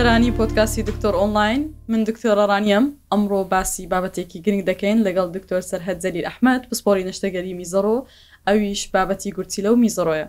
سەرانی 0.00 0.32
پۆتکاسی 0.38 0.80
دکتۆر 0.90 1.14
ئۆنلاین 1.20 1.60
من 1.90 2.00
دکتۆرە 2.08 2.44
ڕانیم 2.52 2.84
ئەمڕۆ 3.12 3.40
باسی 3.52 3.84
بابەتێکی 3.92 4.38
گرنگ 4.44 4.62
دەکەین 4.70 4.98
لەگەڵ 5.06 5.26
دکتۆر 5.36 5.60
سەررهەت 5.70 5.98
زەلی 6.04 6.26
ئەحمد 6.28 6.62
پسپۆری 6.70 7.04
نشتەگەری 7.08 7.56
میزەڕۆ 7.60 7.96
ئەویش 8.46 8.82
بابەتی 8.94 9.30
گورتی 9.36 9.60
لەو 9.66 9.74
میزەڕۆیە. 9.82 10.26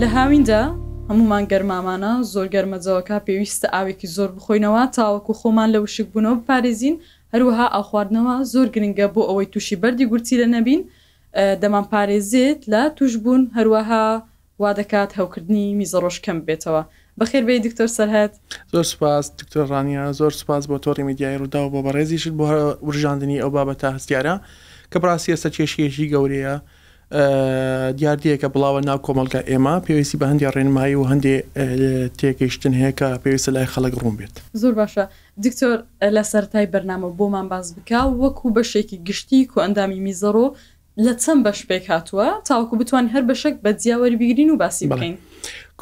لە 0.00 0.06
هاویندا 0.14 0.62
هەمومان 1.08 1.44
گەرمامانە 1.52 2.12
زۆر 2.32 2.46
گەرمەجەوەکە 2.54 3.16
پێویستە 3.26 3.66
ئاوێکی 3.74 4.08
زۆر 4.16 4.28
بخۆینەوە 4.36 4.82
تاوەکو 4.96 5.32
خۆمان 5.40 5.68
لە 5.74 5.78
وشک 5.84 6.06
بوونەوە 6.12 6.38
پارێزین 6.48 6.96
هەروەها 7.32 7.66
ئاخواردنەوە 7.74 8.34
زۆر 8.52 8.66
گرنگە 8.74 9.06
بۆ 9.14 9.20
ئەوەی 9.28 9.48
تووشی 9.52 9.76
بەری 9.82 10.06
گورتی 10.10 10.36
لە 10.42 10.48
نەبین 10.56 10.82
دەمان 11.34 11.84
پارێزێت 11.92 12.60
لە 12.72 12.82
توش 12.96 13.12
بوون 13.22 13.42
هەروەها 13.56 14.04
وا 14.62 14.70
دەکات 14.80 15.10
هەوکردنی 15.18 15.64
میزە 15.80 15.98
ڕۆژکەم 16.04 16.38
بێتەوە 16.46 16.82
بەخێربێ 17.20 17.54
دکتۆر 17.66 17.88
سەرهات 17.96 18.32
زۆر 18.72 18.84
سپاس 18.92 19.24
دکتۆر 19.40 19.64
ڕانیا 19.72 20.12
زۆر 20.20 20.30
سپاس 20.40 20.64
بۆ 20.70 20.76
تۆڕی 20.84 21.02
میدیای 21.10 21.38
ڕوودا 21.40 21.60
بۆ 21.72 21.80
بەڕێزیشت 21.86 22.32
بۆ 22.38 22.44
ورژاندنی 22.88 23.40
ئەو 23.42 23.50
بابەتە 23.56 23.88
هەستیارە 23.96 24.34
کە 24.92 24.96
بڕاستی 25.02 25.32
ئێستا 25.32 25.48
کێشیەشی 25.56 26.10
گەورەیە 26.12 26.54
دیاردیەکە 27.98 28.48
بڵاوە 28.54 28.80
ناو 28.88 28.98
کۆمەلگە 29.06 29.40
ئێمە 29.50 29.74
پێویستی 29.86 30.16
بە 30.20 30.26
هەندی 30.30 30.46
ڕێنمایی 30.54 30.96
و 31.00 31.04
هەندێ 31.10 31.36
تێکیشتن 32.18 32.72
هەیە 32.80 32.92
کە 32.98 33.08
پێویستە 33.22 33.48
لای 33.54 33.66
خەڵک 33.74 33.94
ڕوون 34.00 34.14
بێت 34.18 34.34
زۆر 34.62 34.74
باشە 34.80 35.04
دکتۆر 35.44 35.70
لە 36.16 36.22
سەرای 36.32 36.66
بەرنامە 36.72 37.08
بۆمان 37.18 37.46
باز 37.52 37.66
بکە 37.74 38.00
وەکو 38.22 38.46
بەشێکی 38.56 38.96
گشتی 39.08 39.40
و 39.56 39.60
ئەندامی 39.64 40.00
میزەڕۆ 40.06 40.46
لە 41.06 41.12
چەند 41.24 41.40
بە 41.46 41.52
شپێک 41.60 41.84
هاتووە 41.92 42.28
تاوکو 42.48 42.74
بتوان 42.80 43.06
هەر 43.12 43.22
بەشک 43.30 43.54
بە 43.64 43.70
جیاوەری 43.82 44.16
بگرین 44.20 44.50
و 44.50 44.56
باسی 44.56 44.86
بکەین 44.90 45.14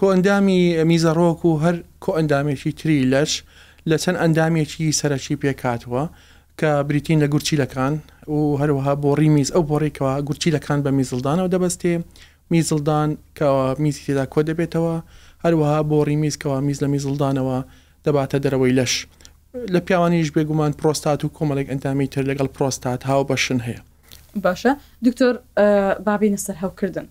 کۆئندامی 0.01 0.61
میزەڕۆک 0.91 1.41
و 1.49 1.53
هەر 1.65 1.77
کۆئندامێکی 2.05 2.73
تری 2.79 2.99
لەش 3.13 3.31
لە 3.91 3.97
چەند 4.03 4.19
ئەندامێکی 4.23 4.87
سەرەکی 5.01 5.37
پێکاتوە 5.43 6.03
کە 6.61 6.71
بریتین 6.89 7.19
لە 7.25 7.29
گورچیلەکان 7.35 7.95
و 8.35 8.41
هەروەها 8.61 8.93
بۆ 9.03 9.11
ڕیمیز 9.21 9.49
ئەو 9.55 9.63
بۆڕێکەوە 9.71 10.13
گورچیلەکان 10.29 10.79
بە 10.85 10.91
میزلدانەوە 10.99 11.51
دەبەستێ 11.55 11.93
میزلدان 12.51 13.11
کەەوە 13.39 13.67
میزی 13.83 14.03
تێدا 14.07 14.25
کۆ 14.33 14.41
دەبێتەوە 14.49 14.95
هەروەها 15.45 15.81
بۆ 15.91 15.99
ڕیمیزکەوە 16.09 16.59
میز 16.67 16.79
لە 16.85 16.89
میزلدانەوە 16.95 17.59
دەباتە 18.07 18.39
دەرەوەی 18.45 18.75
لەش 18.79 18.93
لە 19.75 19.81
پیاوانیش 19.87 20.29
بێگومان 20.37 20.73
پرۆستات 20.81 21.21
و 21.25 21.29
کۆمەڵێک 21.37 21.69
ئەندامی 21.71 22.07
تر 22.13 22.23
لەگەڵ 22.31 22.49
پرۆستات 22.57 23.01
هاو 23.09 23.23
بەشن 23.31 23.61
هەیە 23.69 23.81
باشە 24.45 24.71
دکتۆر 25.07 25.35
بابینە 26.09 26.39
سەر 26.47 26.57
هەوکردن 26.65 27.07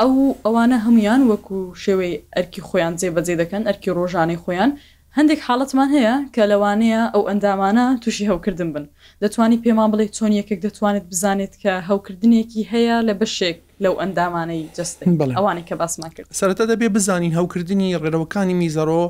ئەو 0.00 0.12
ئەوانە 0.44 0.76
هەمویان 0.86 1.22
وەکو 1.30 1.58
شێوەی 1.84 2.14
ئەرکی 2.36 2.62
خۆیان 2.68 2.94
جێبەجێ 3.00 3.34
دەکەن 3.42 3.62
ئەرکی 3.68 3.90
ڕۆژانەی 3.98 4.40
خۆیان 4.44 4.72
هەندێک 5.18 5.40
حاڵەتمان 5.46 5.88
هەیە 5.96 6.14
کە 6.34 6.42
لەوانەیە 6.52 7.02
ئەو 7.14 7.22
ئەندامانە 7.28 7.86
تووشی 8.02 8.28
هەوکردن 8.30 8.68
بن 8.74 8.84
دەتوانی 9.22 9.58
پێمان 9.64 9.88
بڵێ 9.92 10.06
چۆن 10.16 10.32
یەکێک 10.40 10.60
دەتوانێت 10.66 11.04
بزانێت 11.12 11.54
کە 11.62 11.72
هەوکردنێکی 11.88 12.62
هەیە 12.72 12.96
لە 13.08 13.14
بەشێک 13.20 13.58
لەو 13.84 13.94
ئەندامانەی 14.02 14.62
جست 14.76 14.96
ئەوانی 15.38 15.64
کە 15.68 15.74
باسمان 15.80 16.10
کرد 16.16 16.26
سەرەتا 16.40 16.64
دەبێ 16.70 16.88
بزانین 16.96 17.32
هەوکردنی 17.38 17.88
ڕێرەوەکانی 18.02 18.56
میزەرۆ 18.60 19.02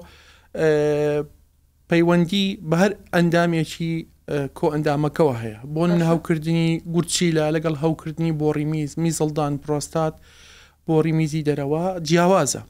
پەیوەندی 1.91 2.45
بە 2.69 2.77
هەر 2.83 2.93
ئەندامێکی 3.15 3.95
کۆ 4.29 4.69
ئەندامەکەەوە 4.75 5.35
هەیە 5.43 5.59
بۆ 5.75 5.83
من 5.91 6.03
هەوکردنی 6.11 6.69
گورچیلا 6.95 7.47
لەگەڵ 7.57 7.75
هەوکردنی 7.85 8.33
بۆ 8.41 8.49
ڕیمیز 8.57 8.91
میزڵدان 9.03 9.53
پرۆستات 9.65 10.15
بۆ 10.87 10.95
ڕیمیزی 11.07 11.43
دەرەوە 11.49 11.83
جیاوازە 12.09 12.63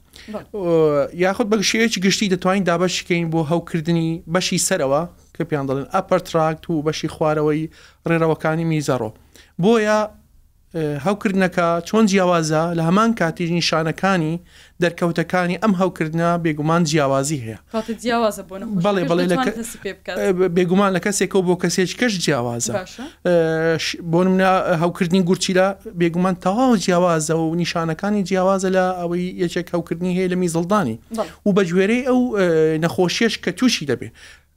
یاخود 1.25 1.47
بەگشەیەکی 1.53 1.99
گشتی 2.07 2.29
دەتوانین 2.35 2.65
دابشکەین 2.71 3.25
بۆ 3.33 3.41
هەوکردنی 3.53 4.11
بەشی 4.35 4.59
سەرەوە 4.69 5.03
کە 5.37 5.43
پیان 5.49 5.65
دەڵێن 5.69 5.89
ئەپەرتراکت 5.95 6.65
و 6.71 6.75
بەشی 6.87 7.09
خوارەوەی 7.15 7.63
ڕێرەوەکانی 8.09 8.67
میزەڕۆ 8.73 9.11
بۆیە 9.63 10.01
هەوکردنەکە 11.07 11.67
چۆن 11.89 12.05
جیاوازە 12.11 12.63
لە 12.79 12.83
هەمان 12.89 13.11
کاتیژنی 13.21 13.63
شانەکانی 13.69 14.35
دەرکەوتەکانی 14.83 15.59
ئەم 15.63 15.73
هەوکردنا 15.81 16.31
بێگومان 16.45 16.83
جیاوازی 16.91 17.41
هەیە 17.47 17.59
بەڵێ 18.85 19.03
بڵێ 19.11 19.25
بێگومان 20.57 20.91
لە 20.97 21.01
کەسێکەوە 21.07 21.43
بۆ 21.47 21.55
کەسێک 21.63 21.91
کەش 22.01 22.13
جیاوازە 22.25 22.73
بۆ 24.11 24.21
منە 24.29 24.53
هەوکردنی 24.83 25.23
گورچیلا 25.29 25.69
بێگومان 26.01 26.35
تەواو 26.45 26.73
جیاوازە 26.85 27.35
و 27.41 27.47
نیشانەکانی 27.63 28.23
جیاوازە 28.29 28.69
لە 28.77 28.85
ئەوەی 29.01 29.25
یەکێک 29.43 29.69
هەوکردنی 29.75 30.13
هەیە 30.19 30.29
لە 30.33 30.37
میزڵدانی 30.43 30.97
و 31.47 31.51
بەگوێرەی 31.57 32.03
ئەو 32.09 32.21
نەخۆشیش 32.85 33.35
کە 33.45 33.51
تووشی 33.59 33.85
دەبێت 33.91 34.13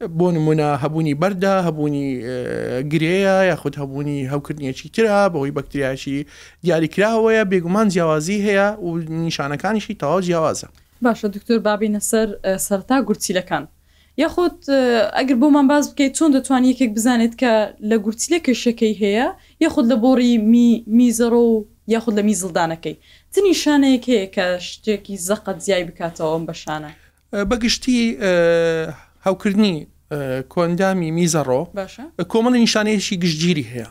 بۆ 0.08 0.32
نمونە 0.32 0.68
هەبوونی 0.84 1.14
بەردا 1.22 1.56
هەبوونی 1.68 2.08
گرەیە 2.92 3.36
یاخود 3.52 3.76
هەبوونی 3.82 4.20
هەوکردنیەکی 4.32 4.90
ترا 4.96 5.30
بەهۆی 5.34 5.52
بەکتریاشی 5.58 6.20
دیاریکراوەیە 6.64 7.44
بێگومان 7.52 7.88
جیاوازی 7.94 8.38
هەیە 8.48 8.68
و 8.80 8.98
نیشانەکانیشی 8.98 9.96
تەواو 10.02 10.22
جیاوازە 10.24 10.68
باشە 11.04 11.26
دکتۆر 11.36 11.60
بابینە 11.68 12.00
سەر 12.12 12.30
سەرتا 12.68 12.98
گورچیلەکان 13.08 13.64
یاخود 14.24 14.58
ئەگەر 15.20 15.36
بۆمان 15.42 15.68
باز 15.72 15.84
بکەیت 15.94 16.14
چۆن 16.20 16.30
دەتوانانی 16.38 16.70
یەکێک 16.74 16.92
بزانێت 16.98 17.36
کە 17.42 17.54
لە 17.90 17.98
گورچیلە 18.06 18.40
کەشەکەی 18.46 18.96
هەیە 19.04 19.28
یاخود 19.64 19.86
لە 19.92 19.96
بۆڕی 20.04 20.34
میزەڕۆ 20.98 21.42
و 21.54 21.56
یاخود 21.94 22.14
لە 22.20 22.24
میزلدانەکەی 22.30 22.96
تنی 23.34 23.54
شانەیەک 23.64 24.04
هەیە 24.12 24.26
کە 24.36 24.46
شتێکی 24.72 25.16
زەقەت 25.28 25.58
زیای 25.66 25.84
بکاتەوە 25.90 26.32
ئەم 26.34 26.44
بەشانە 26.50 26.92
بەگشتی 27.50 28.00
هاوکردنی 29.30 29.76
کۆندامی 30.56 31.10
میزەڕۆ 31.18 31.60
کۆمەڵ 32.34 32.54
نیشانەیەشی 32.66 33.16
گشتگیری 33.24 33.66
هەیە 33.72 33.88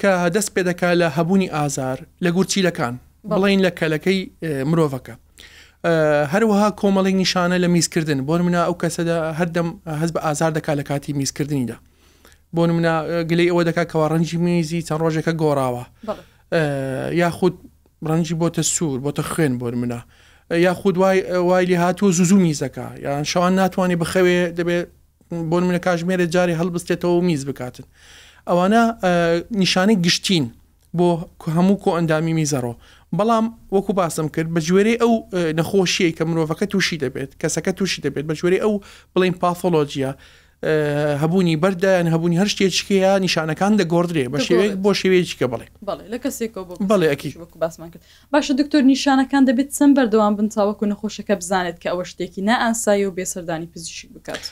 کە 0.00 0.12
دەست 0.36 0.50
پێ 0.54 0.60
دەکا 0.70 0.88
لە 1.00 1.08
هەبوونی 1.16 1.48
ئازار 1.56 1.98
لە 2.24 2.28
گورچیلەکان 2.36 2.94
بڵین 3.32 3.60
لە 3.66 3.70
کەلەکەی 3.78 4.18
مرۆڤەکە 4.70 5.14
هەروەها 6.32 6.68
کۆمەڵی 6.80 7.14
نیشانە 7.22 7.56
لە 7.64 7.68
میزکردن 7.74 8.18
بۆ 8.28 8.34
منە 8.46 8.60
ئەو 8.66 8.74
کەسەدا 8.82 9.16
هەردەم 9.38 9.68
هەز 10.00 10.10
بە 10.14 10.20
ئازار 10.26 10.50
دەکا 10.58 10.72
لە 10.80 10.84
کاتی 10.90 11.12
میزکردنیدا 11.20 11.76
بۆ 12.56 12.62
منە 12.78 12.94
گلەی 13.30 13.48
ئەوە 13.52 13.62
دەکا 13.68 13.84
کەەوە 13.90 14.06
ڕەنجی 14.12 14.36
میزی 14.46 14.80
چەند 14.86 15.00
ڕۆژەکە 15.02 15.32
گۆڕاوە 15.42 15.84
یاخود 17.22 17.54
ڕەنجی 18.10 18.34
بۆتە 18.42 18.62
سوور 18.74 18.98
بۆتە 19.04 19.22
خوێن 19.32 19.54
بۆ 19.60 19.66
منە 19.82 20.00
یا 20.50 20.74
خود 20.74 20.98
وایلی 20.98 21.74
هاتووە 21.76 22.10
زوزومی 22.10 22.54
زەکە 22.54 23.00
یان 23.02 23.24
شەوان 23.24 23.52
ناتوانێت 23.58 23.98
بخەوێ 24.02 24.38
دەبێت 24.58 24.86
بۆ 25.50 25.56
منە 25.68 25.78
کاژمێرە 25.86 26.26
جاری 26.34 26.54
هەڵبستێتەوە 26.60 27.22
میز 27.22 27.46
بکاتن 27.46 27.84
ئەوانە 28.48 28.82
نیشانەی 29.50 29.96
گشتین 30.04 30.44
بۆ 30.98 31.08
هەموو 31.56 31.80
کۆ 31.84 31.90
ئەندامی 31.96 32.34
میزەڕۆ 32.38 32.72
بەڵام 33.18 33.46
وەکو 33.76 33.92
باسم 33.92 34.28
کرد 34.34 34.48
بە 34.54 34.60
جوێرەی 34.68 34.96
ئەو 35.02 35.12
نەخۆشیەی 35.58 36.12
کە 36.16 36.22
مرۆڤەکە 36.28 36.66
تووشی 36.72 36.98
دەبێت 37.04 37.30
کەسەکە 37.42 37.72
تووشی 37.78 38.02
دەبێت 38.06 38.24
بە 38.30 38.34
جوێرەی 38.40 38.62
ئەو 38.64 38.74
بڵین 39.14 39.34
پاثۆلۆجیە 39.40 40.10
هەبوونی 41.22 41.54
بەردایان 41.62 42.06
هەبوونی 42.14 42.36
هەر 42.40 42.48
شتێکیان 42.54 43.20
نیشانەکان 43.26 43.72
دەگۆدرێ 43.80 44.24
بە 44.32 44.38
شێوەیە 44.46 44.74
بۆ 44.84 44.90
شێوەیەکە 45.00 45.46
بڵێ 45.52 45.66
بڵێ 46.88 47.34
باسمان 47.62 47.90
کرد 47.92 48.02
باشە 48.34 48.52
دکتۆر 48.60 48.82
نیشانەکان 48.90 49.42
دەبێت 49.48 49.68
چەند 49.78 49.92
بەردەوام 49.96 50.32
بن 50.38 50.48
تاوەکو 50.54 50.86
نەخۆشەکە 50.92 51.34
بزانێت 51.40 51.76
کە 51.82 51.88
ئەوە 51.92 52.04
شتێکی 52.10 52.42
نائانسایی 52.48 53.04
و 53.06 53.12
بێسەردانی 53.16 53.68
پزیشک 53.74 54.08
بکات. 54.14 54.42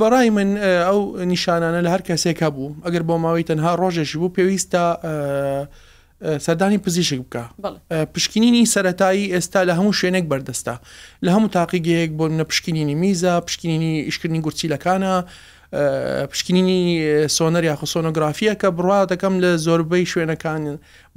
بەڕای 0.00 0.30
من 0.36 0.48
ئەو 0.88 1.00
نیشانانە 1.32 1.80
لە 1.84 1.88
هەر 1.94 2.02
کەسێکە 2.08 2.48
بوو 2.54 2.74
ئەگەر 2.84 3.02
بۆ 3.08 3.14
ماوەی 3.24 3.44
تەنها 3.48 3.72
ڕۆژێکی 3.82 4.16
بوو 4.20 4.28
پێویستە 4.36 4.82
سەردانی 6.44 6.78
پزیشک 6.84 7.20
بکە 7.24 7.42
پشکنینی 8.14 8.66
سەتایی 8.72 9.30
ئێستا 9.34 9.60
لە 9.68 9.72
هەموو 9.78 9.92
شوێنێک 9.98 10.24
بەردەستە 10.30 10.74
لە 11.24 11.30
هەموو 11.34 11.52
تاقیگەیەک 11.56 12.10
بۆ 12.18 12.24
نە 12.38 12.44
پشکنینی 12.50 12.94
میزە 13.02 13.32
پشکنینی 13.46 14.02
ئیشکردنی 14.08 14.42
گورچیلەکانە 14.46 15.14
پشکنینی 16.30 17.28
سۆنەر 17.28 17.64
یاخ 17.64 17.84
سۆنۆگرافیە 17.84 18.54
کە 18.60 18.68
بڕوا 18.76 19.00
دەکەم 19.12 19.34
لە 19.42 19.50
زۆربەی 19.66 20.06
شوێنەکان 20.12 20.64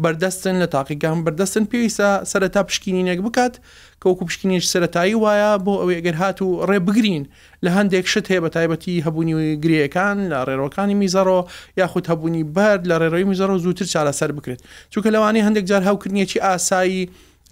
بەردەستن 0.04 0.56
لە 0.62 0.68
تاقیگان 0.76 1.18
بەردەستن 1.26 1.64
پێویستە 1.72 2.10
سەرەتا 2.32 2.62
پشکنینێک 2.68 3.20
بکات 3.26 3.54
کەوکو 4.02 4.26
پشکنیش 4.28 4.66
سەتایی 4.74 5.16
وایە 5.24 5.52
بۆ 5.66 5.74
ئەوەی 5.82 5.96
ئەگەر 6.00 6.16
هات 6.22 6.38
و 6.42 6.48
ڕێبگرین 6.70 7.24
لە 7.66 7.70
هەندێک 7.78 8.06
شت 8.12 8.26
هەیە 8.32 8.42
بە 8.46 8.50
تایبەتی 8.56 9.04
هەبوونی 9.06 9.58
گرەکان 9.64 10.18
لە 10.32 10.38
ڕێڕەکانی 10.48 10.96
میزەرۆ 11.02 11.40
یاخود 11.80 12.06
هەبوونی 12.12 12.44
بەر 12.56 12.78
لە 12.90 12.96
ڕێڕۆی 13.02 13.26
میزەرۆ 13.32 13.56
زووتر 13.64 13.86
چارەسەر 13.94 14.32
بکرێت 14.38 14.62
چونکە 14.94 15.08
لەوانی 15.16 15.42
هەندێک 15.48 15.66
جار 15.70 15.82
هاوکردنیەکی 15.88 16.40
ئاسایی 16.46 17.02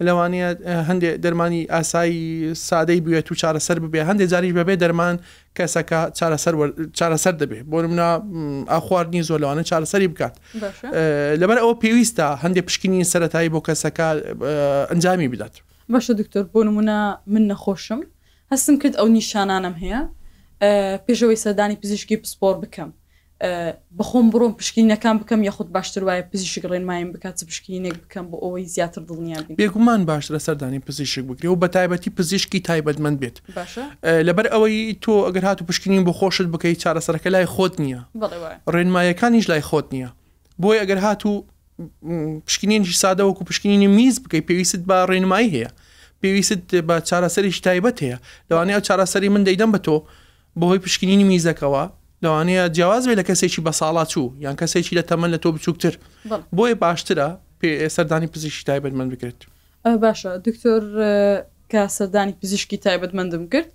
لەوانەیە 0.08 0.50
هەندێک 0.88 1.14
دەرمانی 1.24 1.62
ئاسایی 1.74 2.22
سادەی 2.68 3.00
بوێت 3.04 3.26
و 3.32 3.34
چارەسەر 3.40 3.76
ببێ 3.84 4.00
هەندێک 4.08 4.28
جاریش 4.32 4.52
بەبێ 4.58 4.74
دەرمان 4.82 5.14
کەسەکە 5.56 6.00
چارەسەر 6.98 7.34
دەبێت 7.40 7.64
بۆ 7.70 7.78
منە 7.92 8.08
ئاخواردنی 8.72 9.22
زۆر 9.28 9.38
لەوانە 9.42 9.62
چارەسەری 9.70 10.08
بکات 10.12 10.34
لەبەر 11.40 11.58
ئەوە 11.62 11.74
پێویستە 11.82 12.26
هەندێک 12.42 12.64
پشکنی 12.68 13.04
سەتایی 13.12 13.50
بۆ 13.54 13.60
کەسەکە 13.68 14.08
ئەنجامی 14.90 15.28
بدات 15.34 15.54
باشە 15.92 16.12
دکتۆر 16.20 16.44
بۆ 16.52 16.60
نمونە 16.68 16.98
من 17.32 17.42
نەخۆشم 17.50 18.00
هەستم 18.52 18.74
کرد 18.82 18.94
ئەو 19.00 19.08
نیشانانم 19.16 19.74
هەیە 19.82 20.00
پێشەوەی 21.06 21.38
سەدانی 21.44 21.76
پزیشکی 21.82 22.16
پسپۆر 22.22 22.54
بکەم 22.62 22.90
بخۆم 23.40 24.26
بڕۆم 24.32 24.52
پشکینەکان 24.60 25.18
بکەم 25.20 25.44
یاخود 25.44 25.72
باشتر 25.72 26.04
وایە 26.04 26.24
پزیشک 26.32 26.64
ڕێنمایم 26.72 27.12
بکات 27.16 27.44
پشکینێک 27.50 27.96
بکەم 28.04 28.26
بۆ 28.30 28.36
ئەوەی 28.44 28.64
زیاتر 28.74 29.02
دڵنییا 29.08 29.40
بێگومان 29.60 30.04
باش 30.06 30.32
لە 30.32 30.38
سەردانی 30.48 30.80
پزیشک 30.88 31.24
بکری 31.24 31.48
و 31.48 31.56
بە 31.56 31.68
تایبەتی 31.76 32.10
پزیشکی 32.18 32.60
تایبەتمەند 32.68 33.16
بێت 33.22 33.36
لەبەر 34.28 34.46
ئەوەی 34.52 34.96
تۆ 35.04 35.12
ئەگەر 35.28 35.44
هاتو 35.44 35.64
پشکنین 35.64 36.04
بۆ 36.04 36.12
خۆشت 36.18 36.48
بکەیت 36.54 36.78
چارەسەرەکە 36.84 37.26
لای 37.34 37.46
خۆت 37.54 37.74
نییە 37.84 38.00
ڕێنمایەکانیش 38.74 39.44
لای 39.50 39.62
خۆت 39.68 39.86
نییە 39.94 40.08
بۆی 40.62 40.78
ئەگەر 40.82 41.00
هاتو 41.06 41.44
پشکنینی 42.46 42.92
سادە 43.04 43.22
وەکو 43.28 43.44
پشکنینی 43.48 43.86
میز 43.86 44.20
بکەی 44.24 44.42
پێویست 44.48 44.80
بە 44.88 44.98
ڕێنمایی 45.10 45.48
هەیە 45.54 45.70
پێویست 46.20 46.60
بە 46.88 46.96
چارەسەریش 47.08 47.58
تایبەت 47.66 47.96
هەیە 48.04 48.16
لەوانەیە 48.50 48.80
چارەسەری 48.88 49.28
من 49.34 49.42
دەیدەم 49.48 49.70
بە 49.74 49.78
تۆ 49.86 49.96
بەهۆی 50.60 50.78
پشکنینی 50.84 51.26
میزەکەەوە 51.32 51.84
لەوانەیە 52.24 52.64
جیاواز 52.76 53.04
بێ 53.08 53.14
لە 53.20 53.24
کەسێکی 53.28 53.60
بە 53.66 53.72
ساڵا 53.80 54.04
چوو 54.12 54.26
یان 54.44 54.56
کەسێکی 54.60 54.92
لە 54.98 55.02
تەمەەن 55.10 55.30
لە 55.34 55.38
تۆ 55.42 55.48
بچووکتر 55.54 55.94
بۆیە 56.56 56.76
باشترە 56.84 57.28
سەردانی 57.94 58.28
پزیشکی 58.34 58.64
تایبەتمەند 58.68 59.10
بکرێت 59.14 59.40
باشە 60.04 60.32
دکتۆر 60.46 60.82
کە 61.72 61.82
سەردانی 61.96 62.34
پزیشکی 62.40 62.78
تایبەتمەندم 62.84 63.44
کرد 63.52 63.68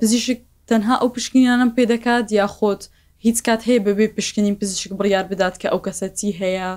پزیشک 0.00 0.38
تەنها 0.70 0.94
ئەو 1.02 1.08
پشکنیانم 1.16 1.70
پێدەکات 1.76 2.26
یا 2.40 2.46
خۆت 2.56 2.82
هیچ 3.26 3.38
کات 3.46 3.60
هەیە 3.68 3.80
بەبێ 3.86 4.06
پشکنین 4.16 4.56
پزیشک 4.60 4.90
بڕیار 4.98 5.24
بدات 5.32 5.54
کە 5.62 5.66
ئەو 5.72 5.80
کەسەتی 5.86 6.30
هەیە 6.40 6.68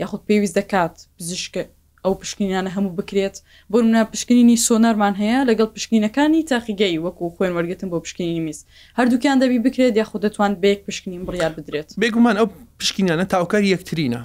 یاخود 0.00 0.22
پێویست 0.28 0.54
دەکات 0.60 0.94
پزیشکە 1.18 1.62
ئەو 2.04 2.14
پشکنیانە 2.22 2.70
هەموو 2.76 2.92
بکرێت 3.00 3.36
بۆ 3.70 3.78
منە 3.86 4.00
پشکنینی 4.12 4.56
سۆنەرمان 4.66 5.14
هەیە 5.22 5.38
لەگەڵ 5.50 5.68
پشکنینەکانی 5.76 6.42
تاقیگەی 6.52 6.98
وەکو 7.04 7.24
خوێن 7.34 7.52
وەرگتن 7.56 7.88
بۆ 7.92 7.98
پشکنی 8.04 8.40
میز 8.46 8.58
هەردووکیان 8.98 9.36
دەبی 9.42 9.58
بکرێت 9.66 9.94
یاخود 10.00 10.20
دەتوان 10.26 10.52
بێک 10.62 10.80
پشکنین 10.86 11.22
بڕیار 11.28 11.52
بدرێت 11.56 11.88
بێگومان 12.02 12.36
ئەو 12.40 12.46
پشکینانە 12.80 13.24
تاوکار 13.32 13.62
یەکترینە 13.74 14.20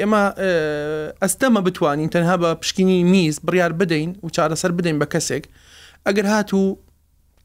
ئێمە 0.00 0.22
ئەستەمە 1.22 1.60
بتوانین 1.66 2.08
تەنها 2.14 2.36
بە 2.42 2.48
پشکنی 2.62 2.98
میز 3.14 3.34
بڕیار 3.46 3.72
بدەین 3.80 4.10
و 4.24 4.28
چارەسەر 4.36 4.72
بدەین 4.78 4.96
بە 5.02 5.06
کەسێک 5.14 5.44
ئەگەر 6.06 6.26
هاتوو 6.34 6.78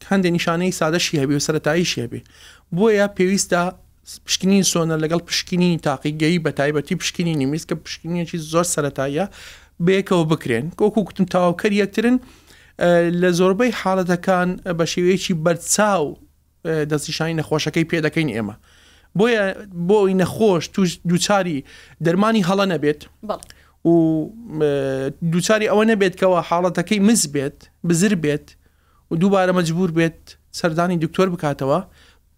هەندێک 0.10 0.32
نیشانەی 0.38 0.74
سادەشی 0.80 1.16
هەبی 1.22 1.36
و 1.38 1.42
سەتاییشی 1.48 2.02
هەبێ 2.04 2.20
بۆیە 2.78 3.08
پێویستە 3.18 3.64
پشکنی 4.26 4.64
سۆنە 4.72 4.96
لەگەڵ 5.04 5.22
پشکنی 5.30 5.78
تاقیگەی 5.84 6.40
بە 6.46 6.52
تایبەتی 6.60 6.96
پشکنی 6.96 7.36
نیمیست 7.36 7.70
کە 7.72 7.76
پشکنیەکی 7.86 8.38
زۆر 8.52 8.66
سەتایە 8.76 9.26
بەیەکەوە 9.86 10.24
بکرێن 10.32 10.66
کۆکو 10.80 11.00
گوتم 11.08 11.26
تاواکەر 11.34 11.72
یەکترن 11.84 12.18
لە 13.22 13.30
زۆربەی 13.40 13.72
حاڵەتەکان 13.82 14.50
بە 14.78 14.86
شێوەیەکی 14.92 15.34
بەرچاو 15.46 16.06
دەستیشانی 16.92 17.36
نەخۆشەکەی 17.40 17.86
پێ 17.90 17.98
دەکەین 18.06 18.30
ئێمە 18.36 18.56
بۆیە 19.18 19.46
بۆی 19.90 20.14
نەخۆش 20.22 20.64
توش 20.74 20.90
دووچاری 21.10 21.58
دەرمانی 22.06 22.44
هەڵە 22.50 22.66
نەبێت 22.74 23.02
و 23.88 23.92
دووچاری 25.34 25.68
ئەوە 25.72 25.84
نەبێت 25.92 26.14
کەەوە 26.22 26.40
حاڵەتەکەی 26.50 27.00
مز 27.08 27.22
بێت 27.34 27.58
بزر 27.88 28.14
بێت 28.24 28.48
و 29.12 29.16
دووبارە 29.22 29.54
مەجبور 29.60 29.90
بێت 29.98 30.20
سەردانی 30.60 30.98
دکتۆر 31.04 31.28
بکاتەوە 31.34 31.80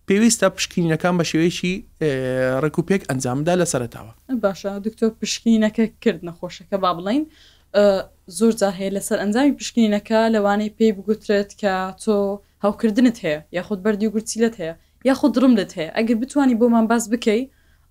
پێویستە 0.10 0.48
پشکینەکان 0.58 1.14
بە 1.20 1.24
شێوەیەکی 1.30 1.74
ڕکوپێک 2.64 3.02
ئەنجامدا 3.10 3.54
لە 3.62 3.66
سەرتاوە 3.74 4.12
باشە 4.44 4.72
دکتۆر 4.86 5.12
پشکینەکە 5.20 5.86
کرد 6.04 6.22
نەخۆشەکە 6.28 6.76
با 6.84 6.92
بڵین 6.98 7.24
زۆر 8.38 8.54
جاهەیە 8.62 8.90
لەسەر 8.98 9.18
ئەنجامی 9.24 9.54
پشکینەکە 9.60 10.20
لەوانەیە 10.36 10.72
پێی 10.78 10.92
بگوترێت 10.98 11.52
کە 11.62 11.74
تۆ 12.04 12.16
هاوکردنت 12.66 13.18
هەیە 13.26 13.40
یاخود 13.58 13.80
بەردی 13.86 14.08
و 14.08 14.14
گورچیلت 14.16 14.56
هەیە 14.62 14.74
یاخود 15.10 15.34
ڕملت 15.44 15.72
هەیە 15.78 15.90
ئەگەر 15.98 16.18
بتانی 16.22 16.56
بۆمان 16.60 16.86
باز 16.92 17.04
بکەی 17.14 17.42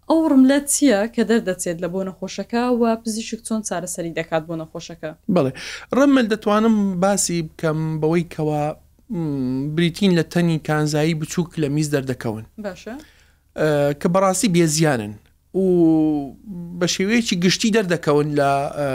ئەو 0.09 0.19
ڕملە 0.33 0.59
چییە 0.73 1.01
کە 1.15 1.23
دەردەچێت 1.31 1.79
لە 1.85 1.89
بۆ 1.93 2.01
نەخۆشەکە 2.09 2.63
و 2.81 2.83
پزیشک 3.03 3.41
چۆن 3.47 3.61
چارەسەری 3.69 4.13
دەکات 4.19 4.43
بۆ 4.49 4.55
نەخۆشەکە 4.63 5.11
بڵێ 5.37 5.51
ڕمل 5.99 6.27
دەتوانم 6.33 6.77
باسی 7.03 7.39
بکەم 7.49 7.79
بەوەی 8.01 8.25
کەەوە 8.35 8.61
بریتین 9.77 10.19
لە 10.21 10.25
تەنی 10.25 10.59
کانزایی 10.69 11.15
بچووک 11.15 11.51
لە 11.63 11.69
میز 11.77 11.95
دەردەکەون 11.95 12.45
کە 14.01 14.09
بەڕاستی 14.15 14.49
بێزیانن 14.57 15.13
و 15.59 15.63
بە 16.81 16.87
شێوەیەکی 16.95 17.37
گشتی 17.45 17.71
دەردەکەون 17.77 18.29
لە 18.39 18.51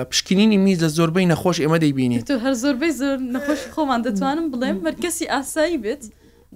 پشکنینی 0.09 0.57
میز 0.57 0.77
لە 0.83 0.87
زۆربەی 0.97 1.27
نەخۆش 1.33 1.57
ئێمە 1.63 1.77
دەیبینیت 1.85 2.27
هەر 2.43 2.53
زۆربەی 2.63 2.91
زۆر 3.01 3.17
نەخۆش 3.35 3.61
خۆمان 3.73 4.01
دەتوانم 4.05 4.45
بڵێم 4.53 4.77
مەرکەسی 4.85 5.25
ئاسایی 5.33 5.77
بێت. 5.83 6.03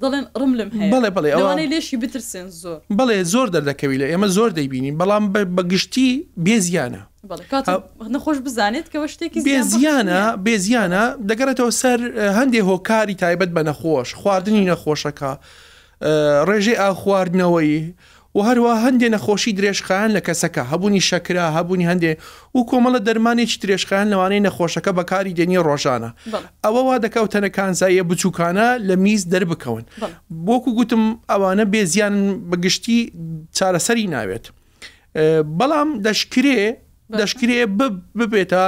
دڵێن 0.02 0.26
ڕملم 0.40 0.70
بڵێ 0.94 1.10
بڵێ 1.18 1.30
ئەوانەی 1.34 1.68
لێشی 1.74 1.98
بترسێن 2.04 2.48
زۆر 2.64 2.78
بڵێ 3.00 3.18
زۆر 3.34 3.48
دەردەکەوی 3.56 3.98
لە 4.02 4.06
ئێمە 4.12 4.28
زۆر 4.38 4.50
دەیبینین 4.58 4.96
بەڵام 5.00 5.24
بەگشتی 5.56 6.10
بێزیانە 6.46 7.02
نەخۆش 8.14 8.38
بزانێت 8.48 8.88
کەەوە 8.94 9.08
شتێکی 9.14 9.40
بێ 9.50 9.60
زیانە 9.74 10.22
بێ 10.46 10.56
زیانە 10.66 11.04
دەگەڕێتەوە 11.30 11.72
سەر 11.82 12.00
هەندێک 12.38 12.64
هۆکاری 12.70 13.16
تایبەت 13.22 13.52
بە 13.58 13.62
نەخۆش 13.70 14.10
خواردنی 14.20 14.70
نەخۆشەکە 14.72 15.32
ڕێژێ 16.48 16.76
ئا 16.82 16.90
خواردنەوەی 17.02 17.96
و 18.36 18.40
هەروە 18.50 18.74
هەندێک 18.86 19.12
نەخۆشی 19.16 19.52
درێژخان 19.60 20.10
لە 20.16 20.22
کەسەکە 20.28 20.64
هەبوونی 20.72 21.02
شەکرا 21.10 21.48
هەبوونی 21.58 21.86
هەندێ 21.92 22.14
و 22.56 22.60
کۆمەڵە 22.70 23.00
دەرمانێکی 23.08 23.58
درێژخان 23.64 24.06
لەوانەی 24.14 24.42
نەخۆشەکە 24.48 24.92
بەکاری 25.00 25.34
دێنی 25.38 25.58
ڕۆژانە 25.68 26.10
ئەوە 26.66 26.82
وا 26.88 26.96
دەکەوت 27.06 27.30
تەنەکانزاییە 27.34 28.04
بچووکانە 28.10 28.68
لە 28.88 28.96
میز 29.06 29.22
دەربکەون 29.34 29.84
بۆکو 30.48 30.72
گوتم 30.78 31.04
ئەوانە 31.32 31.66
بێ 31.72 31.82
زیان 31.94 32.16
بەگشتی 32.50 32.98
چارەسەری 33.58 34.06
ناوێت 34.16 34.46
بەڵام 35.58 35.90
دەشکرێ 36.06 36.62
دەشکرێ 37.20 37.62
ببێتە 38.20 38.66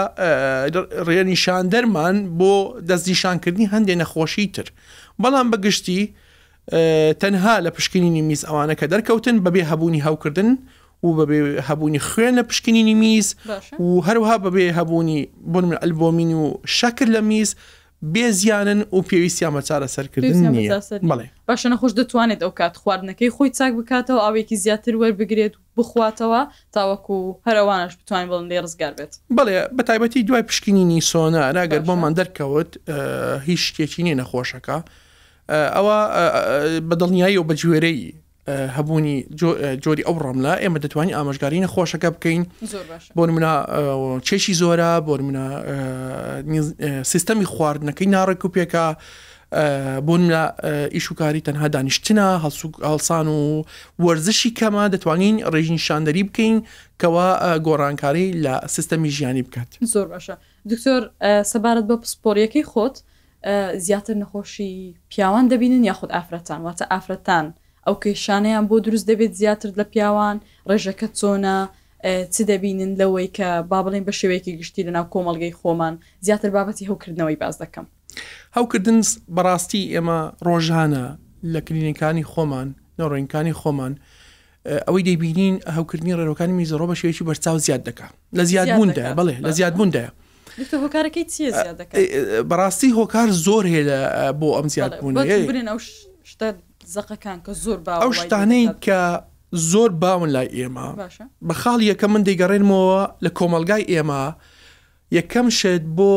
ڕێنیشاندەرمان 1.08 2.16
بۆ 2.40 2.52
دەستنیشانکردنی 2.90 3.68
هەندێک 3.74 3.98
نەخۆشی 4.02 4.48
تر 4.56 4.68
بەڵام 5.22 5.48
بەگشتی 5.54 6.02
تەنها 7.22 7.56
لە 7.66 7.70
پشکنینی 7.76 8.22
میز 8.30 8.42
ئەوانە 8.48 8.76
کە 8.80 8.86
دەرکەوتن 8.94 9.36
بەبێ 9.46 9.64
هەبوونی 9.72 10.02
هاوکردن 10.06 10.50
و 11.06 11.10
بەبێ 11.20 11.40
هەبوونی 11.68 12.00
خوێن 12.10 12.34
لە 12.40 12.44
پشکنینی 12.50 12.96
میز 13.04 13.28
و 13.86 13.90
هەروها 14.08 14.36
بەبێ 14.46 14.66
هەبوونی 14.78 15.20
بۆ 15.52 15.58
من 15.68 15.76
ئەلبۆمین 15.84 16.32
و 16.42 16.46
شەکر 16.78 17.08
لە 17.16 17.22
میز 17.30 17.50
بێزیانن 18.04 18.82
و 18.96 19.02
پێویستیامە 19.10 19.62
چارە 19.68 19.88
سەرکردن 19.96 20.54
بڵێ 21.10 21.28
باشە 21.48 21.70
نەخۆش 21.74 21.92
دەتوانێت 22.00 22.40
ئەو 22.46 22.52
کات 22.60 22.76
خواردنەکەی 22.82 23.30
خۆی 23.36 23.50
چاک 23.58 23.72
بکاتەوە 23.80 24.20
ئاوێکی 24.26 24.56
زیاتر 24.66 24.94
وەربگرێت 25.02 25.54
بخواتەوە 25.78 26.42
تاوەکو 26.76 27.18
هەروانش 27.48 27.94
بتوانین 28.00 28.28
بڵند 28.32 28.48
لێ 28.54 28.58
ڕزگار 28.66 28.94
بێت 28.98 29.14
بڵێ 29.38 29.56
بەتایبەتی 29.78 30.24
دوای 30.28 30.44
پشکنینی 30.50 31.02
سۆنا 31.12 31.44
ناگەر 31.58 31.82
بۆمان 31.88 32.14
دەرکەوت 32.20 32.72
هیچ 33.48 33.62
شتێکی 33.68 34.02
نیە 34.06 34.16
نەخۆشەکە 34.22 34.78
ئەوە 35.76 35.98
بەدڵنیایی 36.90 37.38
و 37.40 37.44
بەجوێرەی 37.50 38.00
هەبوونی 38.76 39.16
جۆری 39.84 40.04
ئەو 40.08 40.16
ڕەملا 40.26 40.54
ئێمە 40.64 40.80
دەتوانین 40.86 41.14
ئاماژگاری 41.18 41.64
نەخۆشەکە 41.66 42.10
بکەین 42.16 42.42
بۆ 43.16 43.24
منە 43.36 43.54
چێشی 44.28 44.54
زۆرە 44.62 44.92
بۆ 45.08 45.14
منە 45.28 45.46
سیستەمی 47.12 47.48
خواردنەکەی 47.54 48.08
ناڕێک 48.16 48.42
و 48.46 48.50
پێکە 48.56 48.86
بۆ 50.08 50.14
منە 50.22 50.44
ئیشوکاری 50.96 51.42
تەنها 51.48 51.68
دانیشتە 51.76 52.22
هەڵسان 52.90 53.28
و 53.40 53.64
وەرزشی 54.04 54.52
کەمە 54.60 54.84
دەتوانین 54.94 55.36
ڕێژین 55.54 55.82
شاندەری 55.88 56.24
بکەین 56.30 56.56
کەوا 57.02 57.30
گۆڕانکاری 57.68 58.28
لە 58.44 58.56
سیستەمی 58.76 59.10
ژیانی 59.16 59.42
بکات 59.48 59.70
زۆر 59.94 60.08
باشە 60.14 60.36
دکتۆر 60.72 61.02
سەبارەت 61.52 61.86
بە 61.90 61.96
پسپۆریەکەی 62.04 62.64
خۆت 62.72 62.96
زیاتر 63.86 64.14
نەخۆشی 64.22 64.72
پیاوان 65.12 65.46
دەبینن 65.52 65.84
یاخود 65.90 66.12
ئافرەتان 66.12 66.62
واتە 66.66 66.86
ئافرەتان. 66.92 67.48
ئەو 67.88 67.96
کێشانەیان 68.04 68.66
بۆ 68.70 68.76
دروست 68.86 69.06
دەبێت 69.12 69.32
زیاتر 69.42 69.70
لە 69.80 69.86
پیاوان 69.94 70.38
ڕێژەکە 70.70 71.08
چۆنا 71.20 71.58
چ 72.34 72.36
دەبینن 72.50 72.92
لەوەی 73.02 73.30
کە 73.38 73.50
با 73.72 73.80
بڵین 73.86 74.04
بە 74.08 74.14
شێوەیەکی 74.20 74.52
گشتی 74.60 74.84
لەناو 74.88 75.06
کۆمەلگەی 75.14 75.54
خۆمان 75.62 75.94
زیاتر 76.26 76.50
بابەتی 76.56 76.84
هەوکردنەوەی 76.90 77.38
باز 77.42 77.56
دەکەم 77.64 77.86
هەوکردن 78.58 79.00
بەڕاستی 79.36 79.84
ئێمە 79.94 80.20
ڕۆژانە 80.48 81.06
لە 81.54 81.60
کلینەکانی 81.68 82.26
خۆمان 82.32 82.68
نەڕۆینکانی 83.00 83.54
خۆمان 83.62 83.94
ئەوەی 84.88 85.04
دەیبینین 85.08 85.56
هەوکردنی 85.78 86.14
ڕێرەکانی 86.20 86.56
میزۆڕۆ 86.60 86.86
بە 86.92 86.96
شێوەیەکی 87.00 87.24
بەرچاو 87.30 87.58
زیاد 87.66 87.82
دکا 87.88 88.08
لە 88.38 88.44
زیادبووندە 88.52 89.06
بڵێ 89.20 89.36
لە 89.48 89.52
زیادبووندە 89.60 90.06
هۆکارەکەی 90.84 91.26
چیە 91.32 91.50
بەڕاستی 92.50 92.90
هۆکار 93.00 93.28
زۆر 93.46 93.64
هەیە 93.76 94.00
بۆ 94.40 94.48
ئەم 94.58 94.68
زیاد 94.76 94.92
بوون 95.02 95.16
زەقەکان 96.96 97.40
کە 97.46 97.54
زۆر 97.64 97.78
با 97.88 97.94
ئەو 98.04 98.12
شتانەی 98.22 98.70
کە 98.86 99.00
زۆر 99.72 99.90
باون 100.04 100.30
لای 100.30 100.48
ئێمە 100.58 100.88
بە 101.48 101.54
خاڵ 101.62 101.80
یەکە 101.92 102.04
من 102.14 102.24
دەیگەڕێنمەوە 102.28 103.02
لە 103.26 103.30
کۆمەلگای 103.40 103.84
ئێمە 103.94 104.24
یەکەم 105.18 105.48
شێت 105.60 105.84
بۆ 105.98 106.12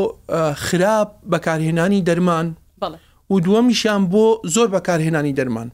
خراپ 0.67 1.11
بەکارهێنانی 1.33 2.03
دەرمان 2.09 2.47
و 3.33 3.37
دووەمیشان 3.45 4.03
بۆ 4.13 4.27
زۆر 4.55 4.69
بەکارهێنانی 4.75 5.35
دەرمان 5.39 5.69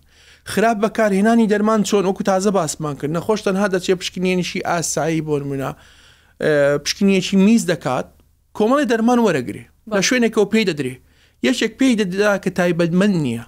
خراپ 0.52 0.76
بەکارهێنانی 0.84 1.46
دەرمان 1.52 1.80
چۆن 1.88 2.04
وەکو 2.08 2.22
تازە 2.30 2.50
باسمان 2.56 2.94
کرد 2.98 3.10
نەخۆش 3.16 3.40
تەنها 3.46 3.66
دەچێ 3.74 3.92
پشکنێنیشی 4.00 4.60
ئاسایی 4.68 5.22
بۆ 5.26 5.34
نمونە 5.42 5.70
پشکنیەکی 6.84 7.36
میز 7.46 7.62
دەکات 7.72 8.06
کۆمەڵی 8.58 8.86
دەرمان 8.92 9.18
وەرەگرێ 9.26 9.64
لە 9.96 10.00
شوێنێکەوە 10.08 10.46
پێی 10.52 10.64
دەدرێ 10.70 10.94
یەشێک 11.46 11.72
پێی 11.80 11.94
دەدا 12.00 12.32
کە 12.44 12.50
تایبەتمەند 12.58 13.16
نییە 13.26 13.44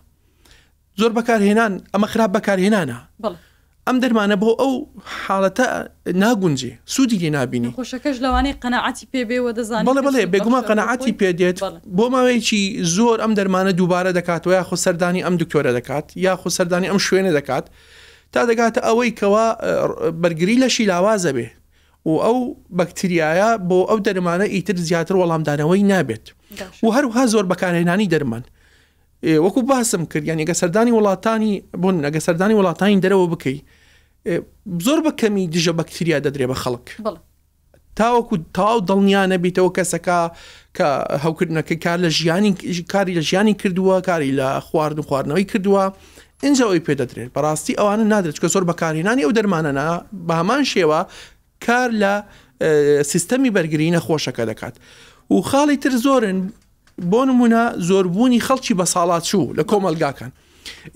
زۆر 1.01 1.13
بەکارهێنان 1.19 1.73
ئەمە 1.95 2.07
خراپ 2.13 2.31
بەکارهێنانە 2.37 2.99
ئەم 3.87 3.97
دەرمانە 4.03 4.37
بۆ 4.43 4.51
ئەو 4.61 4.73
حاڵەتە 5.23 5.67
ناگونجێ 6.23 6.73
سوودیگی 6.95 7.31
نبینی 7.37 7.71
خۆشەکەش 7.79 8.17
لەوانەی 8.25 8.55
قەنەعاتی 8.63 9.07
پێبێەوە 9.15 9.51
دەزان 9.59 9.83
بڵێ 9.89 10.01
بڵێ 10.07 10.23
بێگوما 10.33 10.61
قەنەعاتی 10.69 11.13
پێدێت 11.21 11.59
بۆ 11.97 12.05
ماوەیەکی 12.15 12.63
زۆر 12.97 13.19
ئەم 13.23 13.33
دەرمانە 13.39 13.73
دووبارە 13.79 14.11
دەکاتەوە 14.19 14.53
یا 14.59 14.65
خۆسەردانی 14.71 15.21
ئەم 15.27 15.35
دکتۆرە 15.41 15.71
دەکات 15.79 16.07
یا 16.27 16.33
خۆسەردانی 16.43 16.89
ئەم 16.91 16.99
شوێنە 17.07 17.33
دەکات 17.39 17.65
تا 18.33 18.41
دەگاتە 18.51 18.81
ئەوەی 18.89 19.11
کەوا 19.21 19.47
بەرگری 20.23 20.57
لەشی 20.63 20.85
لاوازە 20.93 21.33
بێ 21.37 21.49
و 22.09 22.13
ئەو 22.27 22.39
بەکتریایە 22.79 23.51
بۆ 23.69 23.79
ئەو 23.91 23.99
دەرمانە 24.07 24.47
ئیتر 24.55 24.77
زیاتر 24.89 25.15
وەڵامدانەوەی 25.21 25.83
نابێت 25.93 26.27
و 26.85 26.89
هەروها 26.97 27.25
زۆر 27.33 27.45
بەکارهێنانی 27.53 28.09
دەرمان. 28.15 28.45
وەکو 29.23 29.63
باسم 29.63 30.05
کرد 30.07 30.25
یان 30.25 30.41
ئەگە 30.45 30.53
سەردانی 30.61 30.93
وڵاتانی 30.93 31.63
بوون 31.77 32.05
ئەگە 32.11 32.19
سەردانی 32.27 32.55
وڵاتانی 32.61 33.01
دەرەوە 33.05 33.31
بکەیت 33.35 33.61
زۆر 34.87 34.99
بە 35.07 35.13
کەمی 35.21 35.47
دژە 35.55 35.73
بەکتریا 35.79 36.19
دەدرێ 36.21 36.47
بە 36.53 36.57
خەڵک 36.63 36.87
تاوەکو 37.99 38.37
تاو 38.55 38.81
دڵنیانە 38.89 39.39
بیتەوە 39.45 39.71
کەسەکە 39.79 40.21
کە 40.77 40.87
هەوکردنەکە 41.25 41.75
کار 41.85 41.99
لە 42.05 42.09
ژیانی 42.19 42.53
کاری 42.93 43.15
لە 43.15 43.21
ژیانی 43.29 43.55
کردووە 43.55 44.03
کاری 44.09 44.31
لە 44.39 44.61
خواردن 44.61 45.03
خواردنەوەی 45.03 45.45
کردووە 45.53 45.85
اینجا 46.45 46.65
ئەوی 46.71 46.81
پێدەدرێت 46.87 47.31
بەڕاستی 47.35 47.75
ئەوانە 47.79 48.05
نادرێت 48.13 48.39
کە 48.43 48.49
زۆر 48.55 48.65
بەکارهێنانی 48.71 49.23
ئەو 49.27 49.33
دەرمانەنا 49.39 49.89
بە 50.29 50.35
هەمان 50.41 50.63
شێوە 50.73 51.01
کار 51.67 51.91
لە 52.03 52.13
سیستەمی 53.13 53.51
بەرگری 53.57 53.95
نەخۆشەکە 53.97 54.43
دەکات 54.51 54.75
و 55.33 55.41
خاڵی 55.51 55.77
تر 55.83 55.93
زۆرن 56.05 56.39
بۆ 57.01 57.25
نمونە 57.25 57.63
زۆربوونی 57.89 58.41
خەڵکی 58.47 58.75
بە 58.79 58.85
ساڵات 58.95 59.23
چوو 59.29 59.55
لە 59.59 59.65
کۆمەلگاکان 59.71 60.31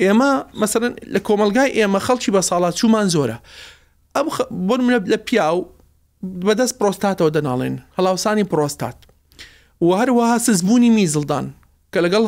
ئێمە 0.00 0.30
مەسەرن 0.61 0.92
لە 1.14 1.21
کۆمەلگای 1.28 1.71
ئێمە 1.78 2.00
خەڵکی 2.06 2.30
بە 2.37 2.40
ساڵات 2.50 2.75
چوومان 2.78 3.09
زۆرە 3.14 3.37
ئەم 4.16 4.26
بۆ 4.66 4.75
منە 4.76 4.99
لە 5.12 5.16
پیا 5.26 5.49
و 5.56 5.68
بەدەست 6.47 6.75
پرۆستاتەوە 6.80 7.30
دەناڵێن 7.37 7.75
هەڵاوسانی 7.97 8.44
پرۆستات 8.52 8.99
و 9.87 9.88
هەروەها 10.00 10.38
سزبوونی 10.47 10.90
میزلدان 10.90 11.54
کە 11.94 11.99
لەگەڵ 12.04 12.25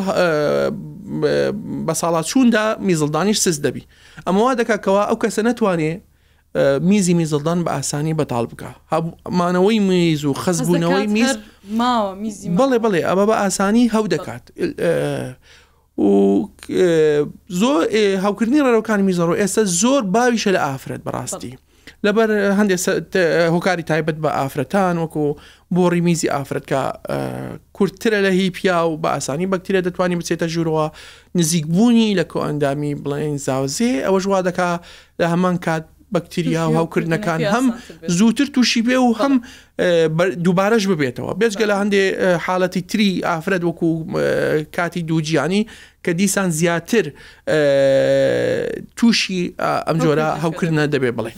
بە 1.86 1.94
ساڵات 2.02 2.24
چووندا 2.30 2.76
میزلدانیش 2.80 3.38
سز 3.40 3.58
دەبی 3.66 3.82
ئەمەوا 4.28 4.52
دەکاتەوە 4.60 5.02
ئەو 5.08 5.16
کەسە 5.22 5.40
نتوانێت 5.48 6.00
میزی 6.80 7.14
میزڵدان 7.26 7.64
بە 7.64 7.68
ئاسانی 7.68 8.14
بەتال 8.14 8.46
بکە 8.50 8.94
مانەوەی 9.28 9.78
میز 9.80 10.24
و 10.24 10.34
خەزبوونەوەی 10.34 11.08
میز 11.08 11.38
بڵێ 12.58 12.78
بڵێ 12.84 13.00
ئەمە 13.08 13.24
بە 13.28 13.32
ئاسانی 13.42 13.90
هەو 13.94 14.06
دەکات 14.14 14.42
و 15.98 16.50
زۆر 17.48 17.86
هاوکردنی 18.24 18.60
ڕەوەکانی 18.62 19.02
میزەڕۆ 19.10 19.34
ئێستا 19.42 19.64
زۆر 19.64 20.02
باویشە 20.14 20.50
لە 20.56 20.60
ئافرەت 20.66 21.02
بەڕاستی. 21.06 21.54
لەبەر 22.06 22.30
هەندێک 22.58 22.82
هۆکاری 23.54 23.82
تایبەت 23.90 24.16
بە 24.24 24.30
ئافرەتان 24.38 24.96
وەکو 24.98 25.26
بۆ 25.74 25.82
ڕیمیزی 25.94 26.28
ئافرەتکە 26.34 26.82
کورتترە 27.76 28.18
لە 28.26 28.32
هی 28.36 28.50
پیا 28.56 28.80
و 28.88 29.00
بە 29.02 29.06
ئاسانی 29.14 29.46
بەکتریە 29.52 29.82
دەتوانانی 29.86 30.20
بچێتە 30.20 30.46
ژوورەوە 30.54 30.86
نزیکبوونی 31.34 32.14
لە 32.18 32.24
کۆئندامی 32.32 32.92
بڵێن 33.04 33.36
زاوزێ 33.46 33.94
ئەوە 34.06 34.18
ژوا 34.24 34.40
دەکا 34.48 34.80
لە 35.20 35.24
هەمان 35.32 35.56
کات 35.64 35.84
بەکتریا 36.16 36.64
و 36.70 36.74
هاوکردنەکان 36.78 37.40
هەم 37.54 37.66
زووتر 38.18 38.46
تووشی 38.54 38.82
بێ 38.86 38.96
و 39.02 39.14
هەم 39.20 39.34
دووبارەش 40.46 40.84
ببێتەوە 40.90 41.32
بێچگە 41.40 41.66
لە 41.70 41.74
هەندێ 41.80 42.02
حاڵەتی 42.46 42.82
تری 42.90 43.08
ئافرەت 43.28 43.62
وەکو 43.68 43.88
کاتی 44.76 45.02
دووجیانی 45.10 45.62
کە 46.04 46.10
دیسان 46.18 46.48
زیاتر 46.58 47.04
تووشی 48.98 49.40
ئەم 49.86 49.96
جۆرە 50.04 50.28
هاوکردنە 50.42 50.84
دەبێ 50.94 51.10
بڵێ. 51.16 51.32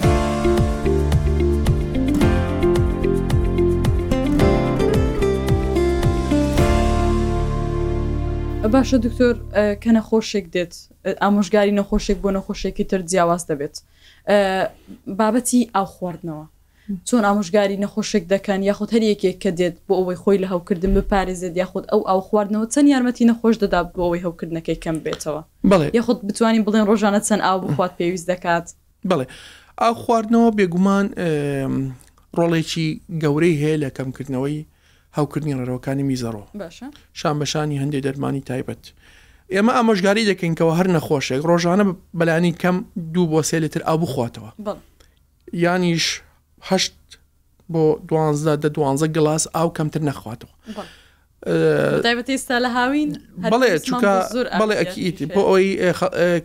باشە 8.72 8.96
دکتۆر 9.06 9.36
کە 9.82 9.90
نەخۆشێک 9.96 10.46
دێت 10.54 10.72
ئامۆژگاری 11.22 11.72
نەخۆشێک 11.78 12.18
بۆ 12.24 12.30
نەخۆشێکی 12.36 12.84
تر 12.90 13.00
جیاواز 13.10 13.42
دەبێت 13.50 13.76
بابەتی 15.18 15.62
ئاو 15.76 15.86
خواردنەوە 15.94 16.46
چۆن 17.08 17.22
ئامۆژگاری 17.28 17.76
نەخۆشێک 17.84 18.24
دەکەن 18.34 18.60
یاخود 18.68 18.90
هەریەکێک 18.94 19.36
کە 19.42 19.50
دێت 19.58 19.76
بۆ 19.86 19.92
ئەوەی 19.98 20.18
خۆی 20.22 20.38
لە 20.42 20.48
هەوکردن 20.52 20.92
بپارێزێت 20.98 21.54
یاخود 21.62 21.84
ئەو 21.92 22.00
ئاو 22.08 22.20
خواردنەوە 22.28 22.66
چەند 22.74 22.88
یارمەتی 22.92 23.24
نەخۆش 23.30 23.54
دەدا 23.62 23.80
بۆ 23.94 23.98
ئەوەی 24.06 24.22
هەوکردنەکەی 24.26 24.76
کەم 24.84 24.96
بێتەوە 25.04 25.42
بڵێ 25.70 25.86
یاخود 25.98 26.18
بتوانین 26.28 26.62
بڵێن 26.66 26.84
ڕۆژانە 26.90 27.20
چەند 27.28 27.42
ئاو 27.46 27.58
بخوات 27.66 27.92
پێویست 27.98 28.26
دەکات 28.32 28.66
بڵێ 29.10 29.24
ئاو 29.80 29.94
خواردنەوە 30.04 30.50
بێگومان 30.58 31.06
ڕۆڵێکی 32.38 32.86
گەورەی 33.22 33.54
هەیە 33.62 33.76
لە 33.82 33.88
کەمکردنەوەی 33.96 34.58
هاوکردنی 35.18 35.52
ڕێەوەکانی 35.68 36.04
میزەڕۆ 36.10 36.44
شام 37.20 37.36
بەشانی 37.44 37.76
هەندێک 37.82 38.02
دەرمانی 38.06 38.42
تایبەت 38.50 38.82
ئێمە 39.54 39.72
ئامۆژگاری 39.76 40.28
دەکەینکەوە 40.30 40.72
هەر 40.78 40.86
نەخۆشێک 40.96 41.40
ڕۆژانە 41.50 41.84
بەلانی 42.18 42.52
کەم 42.62 42.76
دوو 43.14 43.26
بۆ 43.32 43.40
سێ 43.48 43.56
لتر 43.64 43.82
ئابوو 43.88 44.08
خواتەوە 44.14 44.50
یانیشهشت 45.64 46.96
بۆ 47.72 47.84
دوانزە 48.08 48.52
دە 48.62 48.68
دوانزە 48.76 49.06
گلاس 49.16 49.44
ئاو 49.56 49.68
کەمتر 49.76 50.02
نەخواتەوە 50.10 50.52
ئێستا 52.28 52.58
لە 52.64 52.68
هاوین 52.76 53.12
بڵێ 53.52 53.74
چکە 53.86 54.14
بەڵێ 54.60 54.74
ئەکییتی 54.80 55.26
بۆ 55.34 55.40
ئەوی 55.48 55.68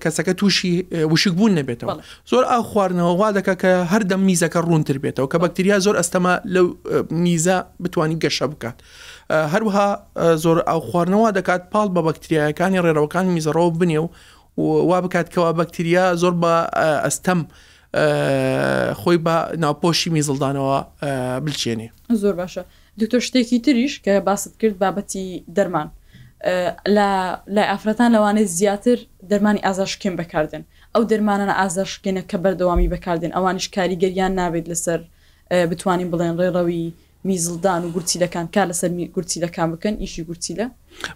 کەسەکە 0.04 0.34
تووشی 0.40 0.74
وشک 1.12 1.32
بوون 1.38 1.52
نەبێتەوە 1.60 1.94
زۆر 2.32 2.44
ئا 2.52 2.58
خواردنەوە 2.72 3.14
وا 3.20 3.30
دەکە 3.38 3.54
کە 3.62 3.72
هەردەم 3.92 4.22
میزەکە 4.30 4.60
ڕوونتر 4.68 4.98
بێتەوە 5.04 5.28
کە 5.32 5.38
بەکتریا 5.44 5.78
زۆر 5.86 5.96
ئەستەما 6.02 6.34
لەو 6.54 6.66
میزە 7.26 7.58
بتانی 7.84 8.18
گەشە 8.24 8.46
بکات 8.54 8.78
هەروها 9.54 9.88
زۆر 10.44 10.58
ئاو 10.68 10.80
خواردنەوە 10.90 11.30
دەکات 11.38 11.62
پاڵ 11.74 11.88
بە 11.96 12.02
بەکتریایەکانی 12.08 12.80
ڕێڕەوەکان 12.86 13.26
میزەڕەوە 13.36 13.70
بنێ 13.80 14.00
و 14.04 14.08
وا 14.90 14.98
بکات 15.06 15.28
کەوا 15.34 15.52
بەکتریا 15.60 16.06
زۆر 16.22 16.34
بە 16.42 16.54
ئەستەم 17.06 17.40
خۆی 19.02 19.18
بە 19.26 19.36
ناپۆشی 19.64 20.10
میزڵدانەوە 20.16 20.78
بلچێنێ 21.46 21.88
زۆر 22.24 22.36
باشە. 22.42 22.64
دکتۆر 23.00 23.20
شتێکی 23.28 23.60
تریش 23.66 23.94
کە 24.06 24.10
باست 24.28 24.52
کرد 24.60 24.76
بابەتی 24.84 25.44
دەرمان 25.58 25.88
لای 27.56 27.68
ئافرەتان 27.72 28.10
لەوانێت 28.16 28.48
زیاتر 28.60 28.98
دەرمانی 29.30 29.64
ئازاشکێن 29.66 30.16
بەکاردن 30.22 30.64
ئەو 30.96 31.04
دەرمانە 31.12 31.48
ئازاشکێنە 31.60 32.22
کە 32.30 32.38
بەردەوامی 32.44 32.90
بەکاردن 32.94 33.32
ئەوانش 33.38 33.66
کاریگەریان 33.76 34.32
نابێت 34.40 34.66
لەسەر 34.72 35.00
بتوانین 35.72 36.10
بڵێن 36.12 36.36
ڕێڕەوی 36.40 36.82
میزلدان 37.28 37.82
و 37.86 37.92
گورچیلەکان 37.96 38.46
کار 38.56 38.66
لەسەر 38.72 38.90
گورچیلەکان 39.16 39.68
بکەن 39.74 39.96
ئیشی 40.04 40.24
گورچیلە 40.30 40.66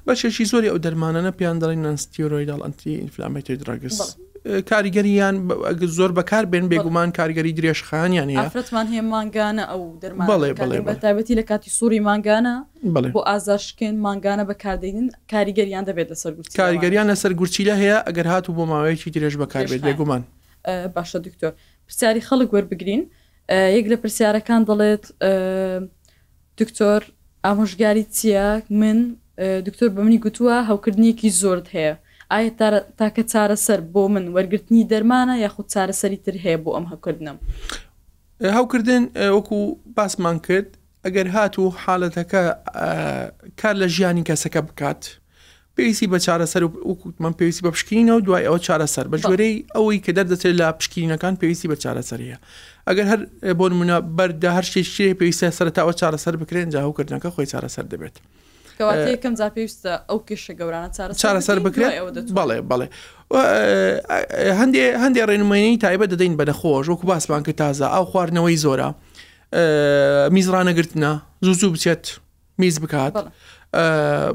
بەشێکی 0.07 0.45
زۆری 0.51 0.69
ئەو 0.71 0.79
دەرمانانە 0.85 1.31
پیان 1.37 1.57
دەڵی 1.61 1.77
نانستیۆرۆیداڵ 1.85 2.59
ئەنتی 2.65 2.89
ئینفلامیتر 3.03 3.55
درگس 3.63 3.99
کاریگەریان 4.45 5.35
زۆر 5.97 6.11
بەکار 6.19 6.43
بێن 6.53 6.65
بێگومان 6.71 7.09
کاریگەری 7.19 7.51
درێژخانیان 7.59 8.29
ئافرەتمان 8.37 8.85
هێ 8.93 9.01
ماگانە 9.13 9.63
ئەو 9.71 9.81
دەرمان 10.01 10.27
بڵێ 10.31 10.49
بڵێ 10.61 10.77
بەتابەتی 10.89 11.35
لە 11.39 11.43
کاتی 11.49 11.69
سووری 11.77 11.99
ماگانە 12.09 12.53
بۆ 13.15 13.19
ئازاشکێن 13.29 13.95
ماگانە 14.05 14.43
بەکاردێنن 14.49 15.07
کاریگەریان 15.33 15.83
دەبێت 15.89 16.07
لەسەر 16.11 16.31
کاریگەریان 16.61 17.05
لەسەر 17.11 17.31
گورچیلە 17.39 17.75
هەیە 17.81 17.97
ئەگەر 18.07 18.27
هاتو 18.33 18.51
بۆ 18.57 18.63
ماوەیەکی 18.71 19.09
درێژ 19.15 19.33
بەکار 19.43 19.63
بێت 19.71 19.81
بێگومان 19.87 20.21
باشە 20.95 21.17
دکتۆر 21.27 21.53
پرسیاری 21.87 22.21
خەڵک 22.29 22.49
وەربگرین 22.55 23.03
یەک 23.77 23.85
لە 23.91 23.95
پرسیارەکان 24.01 24.61
دەڵێت 24.69 25.03
دکتۆر 26.59 27.01
ئامۆژگاری 27.45 28.03
چییە 28.15 28.47
من 28.81 28.97
دکتۆر 29.67 29.89
بە 29.95 29.99
منی 30.05 30.19
گوتووە 30.25 30.57
هەوکردنیەکی 30.69 31.29
زۆرت 31.41 31.67
هەیە 31.77 31.93
ئایا 32.33 32.69
تاکە 32.99 33.23
چارەسەر 33.33 33.79
بۆ 33.95 34.03
من 34.13 34.25
وەرگرتنی 34.35 34.87
دەرمانە 34.93 35.35
یاخود 35.45 35.67
چارەسەری 35.73 36.19
تر 36.25 36.35
هەیە 36.45 36.57
بۆ 36.65 36.71
ئەم 36.75 36.85
هەکردنم 36.93 37.37
هاوکردن 38.57 39.03
وەکو 39.37 39.59
باسمان 39.97 40.39
کرد 40.39 40.67
ئەگەر 41.05 41.27
هات 41.35 41.59
و 41.59 41.69
حالەتەکە 41.83 42.41
کار 43.61 43.75
لە 43.81 43.87
ژیانی 43.95 44.23
کەسەکە 44.29 44.57
بکات 44.69 45.01
پێویستی 45.77 46.07
بە 46.13 46.17
چارەسەر 46.27 46.61
وکوتمان 46.91 47.33
پێویستی 47.37 47.61
بە 47.65 47.71
پشکینە 47.75 48.11
و 48.17 48.21
دوای 48.27 48.45
ئەوە 48.49 48.59
چارەسەر 48.67 49.05
بە 49.11 49.17
ژێرەی 49.17 49.55
ئەوەی 49.75 49.99
کە 50.05 50.11
دەردەچێت 50.17 50.55
لە 50.59 50.67
پشکینەکان 50.79 51.33
پێویستی 51.41 51.67
بە 51.71 51.77
چارەسەریە 51.83 52.37
ئەگەر 52.87 53.07
هەر 53.11 53.21
بۆ 53.59 53.65
منە 53.79 53.97
بەردا 54.17 54.51
هەر 54.57 54.65
شێ 54.73 54.81
شێ 54.95 55.07
پێویستە 55.19 55.49
سەرتاوە 55.59 55.93
چارەسەر 56.01 56.33
بکرێن 56.41 56.69
جاهوکردنەکە 56.75 57.29
خۆی 57.35 57.47
چارەسەر 57.53 57.85
دەبێت. 57.93 58.17
کەواتەکەم 58.77 59.33
جا 59.39 59.47
پێویستە 59.55 59.91
ئەو 60.09 60.19
کێشە 60.27 60.53
گەورانە 60.59 60.89
چارەسەر 61.21 61.57
بکرێت 61.65 61.93
بەڵێ 62.37 62.57
بەڵێ 62.71 62.87
هەندێ 64.59 64.83
هەندێ 65.03 65.21
ڕێنمێنی 65.29 65.77
تایبە 65.85 66.05
دەدەین 66.13 66.33
بەدەخۆش 66.39 66.85
وەکو 66.91 67.05
باسمان 67.09 67.41
کە 67.47 67.53
تازە 67.61 67.85
ئاو 67.93 68.05
خواردنەوەی 68.11 68.57
زۆرە 68.65 68.87
میزرانەگرتنە 70.35 71.11
زوو 71.45 71.53
زوو 71.61 71.71
بچێت 71.75 72.03
میز 72.61 72.75
بکات 72.83 73.13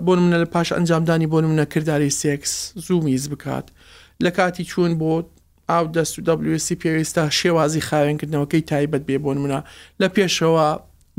بۆ 0.05 0.13
منە 0.25 0.37
لە 0.45 0.49
پاش 0.55 0.69
ئەنجامدانی 0.77 1.27
بۆ 1.33 1.39
منە 1.51 1.65
کردداری 1.75 2.11
سێکس 2.21 2.53
زوو 2.87 3.01
میز 3.09 3.25
بکات 3.33 3.67
لە 4.25 4.31
کاتی 4.37 4.65
چوون 4.71 4.93
بۆ 5.01 5.13
ئاو 5.71 5.85
دەست 5.97 6.15
و 6.19 6.21
WC 6.57 6.69
پێویستا 6.83 7.25
شێوازی 7.41 7.81
خاوێنکردنەوەکەی 7.89 8.63
تایبەت 8.71 9.03
بێ 9.09 9.17
بۆن 9.25 9.37
منە 9.45 9.61
لە 10.03 10.07
پێشەوە 10.15 10.71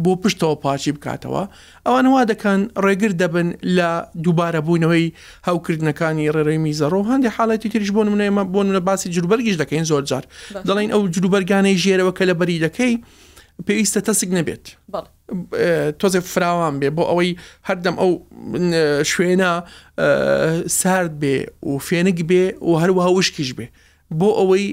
بۆ 0.06 0.14
پشتەوە 0.24 0.56
پاچی 0.66 0.92
بکاتەوە 0.98 1.44
ئەوان 1.86 2.06
هەوا 2.10 2.24
دەکەن 2.32 2.60
ڕێگر 2.86 3.12
دەبن 3.22 3.48
لە 3.78 3.90
دووبارە 4.24 4.62
بوونەوەی 4.68 5.06
هەوکردنەکانی 5.48 6.26
ڕێڕێمی 6.36 6.74
زەڕۆ 6.82 7.00
هەندێک 7.12 7.34
حاڵەتی 7.38 7.68
تریش 7.74 7.90
بۆ 7.96 8.02
منێمە 8.14 8.44
بۆن 8.54 8.68
لە 8.76 8.80
باسی 8.88 9.08
جروبەرگیش 9.16 9.56
دەکەین 9.62 9.86
زۆر 9.92 10.04
جار 10.10 10.24
دەڵین 10.68 10.90
ئەو 10.94 11.02
جروبەرگانەی 11.16 11.78
ژێرەوە 11.84 12.14
کە 12.18 12.24
لە 12.30 12.36
بەری 12.40 12.58
دەکەی 12.66 12.94
پێویستە 13.68 14.00
تەسک 14.08 14.30
نەبێت 14.38 14.66
تۆزێ 16.00 16.22
فراوان 16.34 16.76
بێ 16.82 16.90
بۆ 16.98 17.04
ئەوەی 17.10 17.32
هەردەم 17.68 17.96
ئەو 18.02 18.12
شوێنە 19.12 19.52
سارد 20.80 21.14
بێ 21.22 21.36
و 21.70 21.74
فێنک 21.88 22.20
بێ 22.30 22.44
و 22.68 22.72
هەروەها 22.82 23.10
وشکیش 23.18 23.52
بێ 23.58 23.68
بۆ 24.20 24.28
ئەوەی 24.40 24.66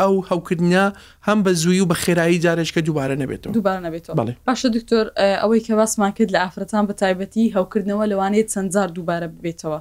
ئەو 0.00 0.14
هەوکردنیا 0.30 0.86
هەم 1.26 1.38
بە 1.44 1.52
زووی 1.62 1.80
و 1.82 1.88
بە 1.90 1.96
خێرایی 2.02 2.42
جارێشکە 2.44 2.80
دووبارە 2.86 3.16
نەبێتەوە 3.22 3.52
دووبار 3.56 3.78
نەبێتەوە 3.86 4.14
پاشە 4.46 4.68
دکتۆر 4.76 5.06
ئەوەی 5.42 5.64
کە 5.66 5.72
باسمان 5.78 6.12
کرد 6.16 6.30
لە 6.34 6.38
ئافرەتان 6.44 6.84
بە 6.88 6.94
تایبەتی 7.00 7.52
هەوکردنەوە 7.56 8.04
لەوانێت 8.12 8.48
چەندجار 8.54 8.88
دووبارە 8.96 9.28
ببێتەوە 9.36 9.80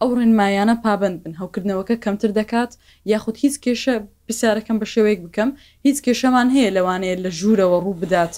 ئەو 0.00 0.10
ڕێنمایانە 0.18 0.74
پابند 0.84 1.16
بن 1.24 1.34
هەوکردنەوەکە 1.40 1.94
کەمتر 2.04 2.30
دەکات 2.40 2.72
یاخود 3.12 3.36
هیچ 3.42 3.54
کێشە 3.64 3.94
پرسیارەکەم 4.26 4.76
بە 4.82 4.86
شێوەیەک 4.92 5.20
بکەم 5.26 5.50
هیچ 5.86 5.98
کێشەمان 6.06 6.48
هەیە 6.56 6.70
لەوانەیە 6.76 7.16
لە 7.24 7.30
ژوورەوە 7.38 7.78
ڕوو 7.84 7.98
بدات 8.02 8.34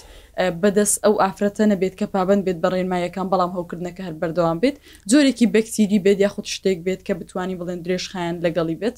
بەدەست 0.61 0.95
ئەو 1.05 1.13
ئافرەتە 1.23 1.63
نەبێت 1.71 1.93
کە 1.99 2.05
پابند 2.15 2.41
بێت 2.47 2.57
بە 2.63 2.67
ڕێنمایەکان 2.73 3.27
بەڵام 3.31 3.51
هەوکردنەکە 3.57 4.01
هەر 4.07 4.15
بەردەوام 4.21 4.57
بێت 4.63 4.75
زۆرێکی 5.11 5.45
بەکتری 5.55 5.99
بێت 6.05 6.19
یاخود 6.25 6.45
شتێک 6.55 6.79
بێت 6.85 7.01
کە 7.07 7.13
بتانی 7.19 7.55
بڵێن 7.59 7.79
درێژخیان 7.85 8.35
لەگەڵی 8.45 8.75
بێت 8.83 8.97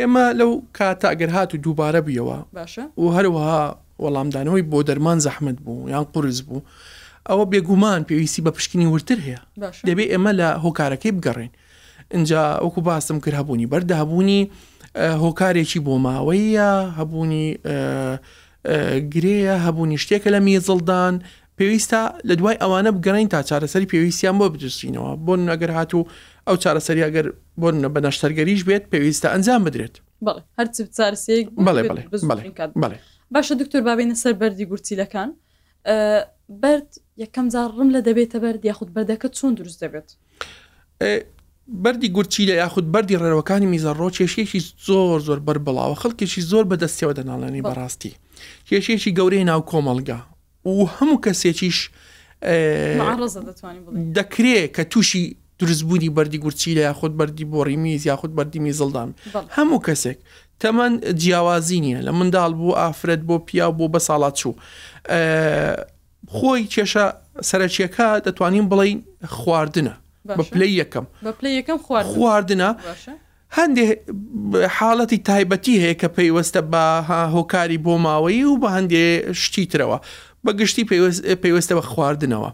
ئێمە 0.00 0.26
لەو 0.40 0.50
کاتە 0.78 1.06
ئەگەر 1.12 1.30
هات 1.36 1.50
و 1.54 1.58
دووبارە 1.64 2.00
بیەوە 2.06 2.38
و 3.00 3.04
هەروەها 3.16 3.62
وەڵامدانەوەی 4.02 4.64
بۆ 4.70 4.78
دەرمان 4.88 5.18
زەحمت 5.26 5.56
بوو 5.64 5.88
یان 5.92 6.04
قرس 6.14 6.38
بوو 6.46 6.62
ئەوە 7.28 7.44
بێگومان 7.52 8.00
پێویستی 8.08 8.40
بە 8.46 8.50
پشکنی 8.56 8.86
ورتر 8.92 9.18
هەیە 9.26 9.40
دەبێت 9.88 10.08
ئێمە 10.12 10.32
لە 10.40 10.48
هۆکارەکەی 10.64 11.12
بگەڕین 11.16 11.50
اینجا 12.14 12.40
ئەوکو 12.62 12.80
باسم 12.88 13.16
کرد 13.24 13.34
هەبوونی 13.40 13.66
بەردا 13.72 13.94
هەبوونی 14.02 14.40
هۆکارێکی 15.24 15.80
بۆ 15.86 15.94
ماوەیە 16.06 16.70
هەبوونی 16.98 17.46
گرەیە 19.12 19.56
هەبوونی 19.66 19.96
شتێکە 20.02 20.28
لە 20.34 20.40
میێزڵدان 20.46 21.14
پێویستە 21.58 22.00
لە 22.28 22.34
دوای 22.40 22.56
ئەوانە 22.62 22.90
بگەڕین 22.96 23.28
تا 23.34 23.40
چارەسەری 23.48 23.86
پێویستیان 23.92 24.36
بۆ 24.40 24.46
بجستینەوە 24.54 25.10
بۆ 25.26 25.32
نەگەر 25.50 25.70
هاتوو 25.78 26.02
ئەو 26.48 26.56
چارەسەری 26.64 27.02
ئەگەر 27.06 27.26
بۆ 27.60 27.68
بە 27.94 28.00
نەشتەرگەریش 28.06 28.62
بێت 28.68 28.84
پێویستە 28.92 29.26
ئەنجام 29.32 29.60
بدرێت 29.66 29.94
هەر 30.58 30.66
چارسێک 30.96 31.46
باشە 33.34 33.54
دکتۆر 33.60 33.82
بابێنە 33.88 34.16
سەر 34.22 34.32
بەری 34.40 34.66
گورتیلەکان 34.70 35.30
برد 36.62 36.90
یەکەم 37.22 37.46
زارڕم 37.54 37.88
لە 37.96 38.00
دەبێتە 38.08 38.36
بەرد 38.44 38.62
یاخود 38.70 38.90
بەردەکە 38.94 39.28
چۆن 39.38 39.52
دروست 39.60 39.78
دەبێت 39.84 40.08
بەری 41.84 42.08
گورچی 42.16 42.42
لە 42.50 42.54
یاخود 42.62 42.86
بەری 42.94 43.16
ڕێەوەکانی 43.22 43.68
میزەڕۆ 43.72 44.08
کێشێکی 44.16 44.60
زۆر 44.88 45.20
زۆر 45.26 45.40
بەر 45.46 45.58
بڵاوە 45.66 45.96
خەڵکێکی 46.02 46.42
زۆر 46.50 46.64
بەدەستیەوە 46.70 47.14
دەناڵێنی 47.18 47.64
بەڕاستی 47.68 48.12
کێشێکی 48.68 49.10
گەورەی 49.18 49.44
ناو 49.50 49.60
کۆمەلگا 49.70 50.18
و 50.66 50.84
هەموو 50.98 51.18
کەسێکیش 51.24 51.78
دەکرێت 54.18 54.68
کە 54.76 54.84
تووشی 54.92 55.36
دروستبوونی 55.60 56.10
بەری 56.16 56.38
گورچی 56.44 56.74
لە 56.78 56.82
یاخود 56.88 57.12
بەری 57.18 57.44
بۆڕیمی 57.52 58.00
یاخود 58.06 58.32
بەردیمی 58.36 58.72
زڵدام 58.80 59.10
هەموو 59.56 59.78
کەسێک 59.86 60.18
تەمەەن 60.62 60.94
جیاوازی 61.20 61.80
نییە 61.84 62.00
لە 62.06 62.12
منداڵ 62.18 62.52
بوو 62.58 62.76
ئافرەت 62.80 63.22
بۆ 63.28 63.36
پیا 63.46 63.66
بۆ 63.78 63.84
بە 63.94 63.98
ساڵات 64.08 64.34
چوو 64.40 64.54
خۆی 66.36 66.62
کێشە 66.72 67.06
سەرچیەکە 67.50 68.06
دەتوانین 68.26 68.66
بڵین 68.72 68.98
خواردنە 69.36 69.94
بە 70.38 70.42
پلی 70.52 70.72
یەکەم 70.80 71.78
خواردنە 72.12 72.70
هەندێک 73.58 73.92
حاڵەتی 74.76 75.18
تایبەتی 75.28 75.80
هەیە 75.82 75.94
کە 76.00 76.08
پەیوەستە 76.16 76.60
بە 76.72 76.84
هۆکاری 77.34 77.78
بۆ 77.84 77.94
ماوەی 78.06 78.44
و 78.44 78.60
بە 78.62 78.68
هەندێ 78.76 79.32
شتی 79.42 79.66
ترەوە 79.72 79.98
بە 80.44 80.52
گشتی 80.60 80.84
پێوەستە 81.44 81.72
بە 81.78 81.82
خواردنەوە 81.92 82.50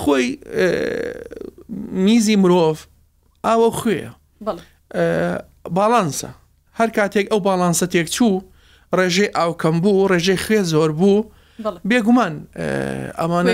خۆی 0.00 0.26
میزی 2.06 2.36
مرۆڤ 2.42 2.78
ئاوە 3.46 3.68
خوێە 3.78 4.10
باڵانسە 5.76 6.30
هەر 6.78 6.90
کاتێک 6.98 7.26
ئەو 7.32 7.40
باڵانسە 7.46 7.86
تێک 7.92 8.06
چوو 8.16 8.44
ڕێژێ 8.98 9.26
ئاوکەم 9.36 9.76
بوو 9.82 10.08
ڕێژێ 10.10 10.36
خوێ 10.44 10.60
زۆر 10.72 10.90
بوو 10.98 11.20
بێگومان 11.88 12.34
ئەمانە 13.20 13.52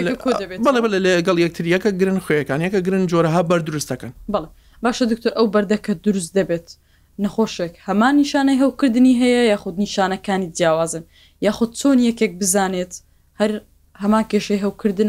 بڵێ 0.65 0.81
بڵێ 0.85 0.99
لەگەڵ 1.07 1.37
یەکتریەکە 1.45 1.91
گرن 2.01 2.19
خوێەکان 2.25 2.59
یەکە 2.67 2.79
گرن 2.87 3.03
جۆرەها 3.13 3.43
بەردروستەکەن 3.51 4.13
بڵێ 4.35 4.49
باشە 4.85 5.05
دکتۆر 5.13 5.33
ئەو 5.39 5.47
بەردەکە 5.55 5.93
دروست 6.05 6.31
دەبێت 6.39 6.69
نەخۆشێک 7.23 7.75
هەمان 7.87 8.15
نیشانەی 8.23 8.59
هەوکردنی 8.63 9.15
هەیە 9.21 9.43
یاخود 9.53 9.75
نیشانەکانی 9.85 10.49
جیاوازن 10.59 11.05
یاخود 11.47 11.71
چۆن 11.81 11.99
یەکێک 12.09 12.33
بزانێت 12.41 12.93
هەر 13.41 13.51
هەمان 14.03 14.25
کێشەی 14.33 14.61
هەوکردە 14.65 15.07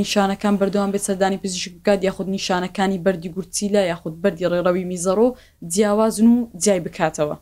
نیشانەکان 0.00 0.54
بەردەوام 0.60 0.90
بێت 0.94 1.02
سەردانی 1.08 1.38
پزیشکات 1.44 2.00
یاخود 2.08 2.28
نیشانەکانی 2.36 2.98
بەری 3.06 3.28
گورچیلا 3.36 3.82
یاخود 3.92 4.14
بەری 4.22 4.46
ڕێڕەوی 4.52 4.84
میزەڕۆ 4.92 5.26
جیاوازن 5.72 6.26
و 6.34 6.38
جای 6.64 6.80
بکاتەوە 6.86 7.36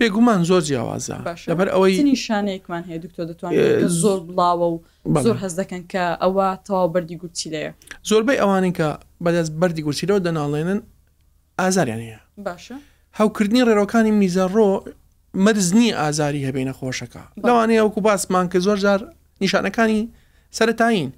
بێگومان 0.00 0.40
زۆر 0.50 0.62
جیاوازە 0.68 1.16
لەبەر 1.50 1.68
ئەوەی 1.74 1.94
نیشانەیەکمان 2.12 2.82
هەیە 2.88 2.98
دکتۆ 3.04 3.20
دەتوانێت 3.28 3.88
زۆر 4.02 4.18
بڵاوە 4.28 4.66
و 4.72 4.76
زۆر 5.26 5.36
هەز 5.44 5.52
دەکەن 5.60 5.82
کە 5.92 6.04
ئەوە 6.22 6.48
تەوا 6.66 6.84
بەری 6.94 7.16
گورچی 7.22 7.48
لەیە 7.54 7.70
زۆربەی 8.10 8.38
ئەوانین 8.42 8.72
کە 8.78 8.88
بەدەست 9.24 9.52
بەری 9.60 9.82
گورچیلەوە 9.86 10.20
دەناڵێنن 10.26 10.80
ئازاریان 11.60 12.00
هەیە 12.06 12.20
باشە 12.46 12.74
هەوکردنی 13.20 13.62
ڕێڕەکانی 13.68 14.12
میزەڕۆ 14.22 14.68
مەرزنی 15.44 15.90
ئازاری 16.00 16.40
هەبێنە 16.48 16.72
خۆشەکە 16.78 17.22
لەوانەیە 17.48 17.80
ئەوکو 17.82 18.00
باسمان 18.06 18.46
کە 18.52 18.58
زۆر 18.66 18.78
جار 18.84 19.00
نیشانەکانی 19.42 20.02
سەتاین 20.58 21.08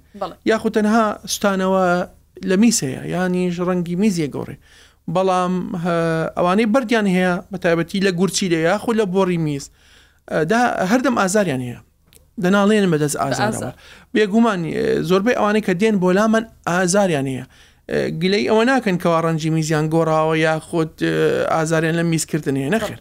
یاخود 0.51 0.73
تەنها 0.77 1.03
ستانەوە 1.35 1.85
لە 2.49 2.55
میسەیە 2.63 3.01
یانیش 3.13 3.55
ڕەنگی 3.67 3.95
میزیە 4.03 4.27
گۆڕێ 4.35 4.55
بەڵام 5.15 5.53
ئەوانەی 6.37 6.67
بردیان 6.73 7.07
هەیە 7.15 7.33
بە 7.51 7.57
تایبەتی 7.63 7.99
لە 8.05 8.11
گورچی 8.19 8.49
لە 8.53 8.59
یاخود 8.69 8.95
لە 9.01 9.05
بۆڕی 9.13 9.37
میز 9.47 9.65
هەردەم 10.91 11.15
ئازاریان 11.21 11.61
هەیە 11.67 11.79
دەناڵێن 12.43 12.85
بەدەست 12.93 13.17
ئازارەوە 13.23 13.71
بێگومان 14.13 14.59
زۆربەی 15.09 15.35
ئەوانەی 15.39 15.63
کە 15.67 15.73
دێن 15.81 15.95
بۆ 16.01 16.09
لامان 16.17 16.45
ئازاریان 16.67 17.27
هەیە 17.31 17.45
گلەی 17.89 18.47
ئەوە 18.51 18.63
ناکەن 18.71 18.97
کەوا 19.03 19.19
ڕەنجی 19.25 19.49
میزیان 19.57 19.85
گۆڕاوە 19.93 20.35
یا 20.47 20.59
خۆت 20.67 20.93
ئازاریان 21.55 21.95
لە 21.99 22.03
میزکردن 22.11 22.55
هەیە 22.59 22.71
نەخر 22.75 22.95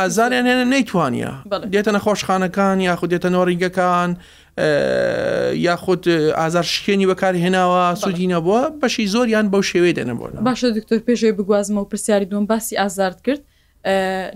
ئازاریان 0.00 0.46
هێنە 0.50 0.66
نەیتوانە 0.74 1.32
دێتە 1.72 1.90
نەخۆشخانەکان 1.96 2.76
یاخود 2.86 3.08
دێتە 3.14 3.28
نۆڕینگەکان 3.36 4.10
یاخود 5.68 6.02
ئازار 6.40 6.66
شکێنی 6.74 7.06
بەکار 7.10 7.34
هێناوە 7.44 7.84
سوودی 8.00 8.26
نەبووە 8.34 8.62
بەشی 8.80 9.06
زۆریان 9.14 9.46
بەو 9.52 9.62
شێوەی 9.70 9.94
دەنەبوون 9.98 10.32
باشە 10.48 10.68
دکتۆر 10.78 10.98
پێشەوەی 11.06 11.34
بگوازمە 11.38 11.80
و 11.82 11.88
پرسیاری 11.90 12.24
دوم 12.30 12.46
باسی 12.52 12.74
ئازارد 12.82 13.18
کرد 13.26 13.42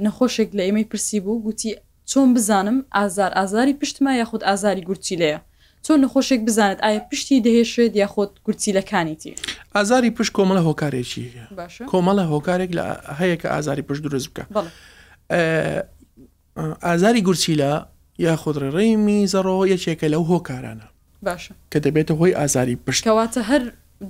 نەخۆشێک 0.05 0.49
لە 0.57 0.63
ئێمەی 0.67 0.87
پرسی 0.91 1.21
بوو 1.25 1.43
گوتی 1.47 1.71
چۆن 2.11 2.29
بزانم 2.37 2.85
ئازار 2.95 3.31
ئازاری 3.39 3.73
پشتما 3.81 4.13
یاخود 4.13 4.43
ئازاری 4.45 4.83
گورچی 4.89 5.17
لەیە 5.23 5.39
چۆن 5.85 6.01
نەخۆشێک 6.05 6.41
بزانێت 6.49 6.81
ئایا 6.85 7.01
پشتی 7.11 7.37
دەهێشێت 7.47 7.93
یاخۆت 8.03 8.31
گورچیلەکانیتی 8.47 9.33
ئازاری 9.77 10.11
پشت 10.17 10.33
کۆمەڵە 10.37 10.63
هۆکارێکی 10.69 11.27
کۆمەڵە 11.93 12.25
هۆکارێک 12.33 12.71
لە 12.79 12.85
هەیە 13.21 13.37
کە 13.41 13.49
ئازاری 13.55 13.83
پشت 13.89 14.01
درست 14.07 14.29
بکە 14.35 14.43
ئازاری 16.87 17.23
گورچیلە 17.29 17.73
یاخود 18.27 18.57
ڕێمی 18.77 19.21
زەڕەوە 19.35 19.65
یەکێکە 19.75 20.07
لەو 20.15 20.23
هۆکارانە 20.33 20.87
باشە 21.27 21.53
کە 21.73 21.79
دەبێتە 21.85 22.13
هۆی 22.19 22.35
ئازاری 22.41 22.77
پشتکەواتە 22.87 23.41
هەر 23.51 23.63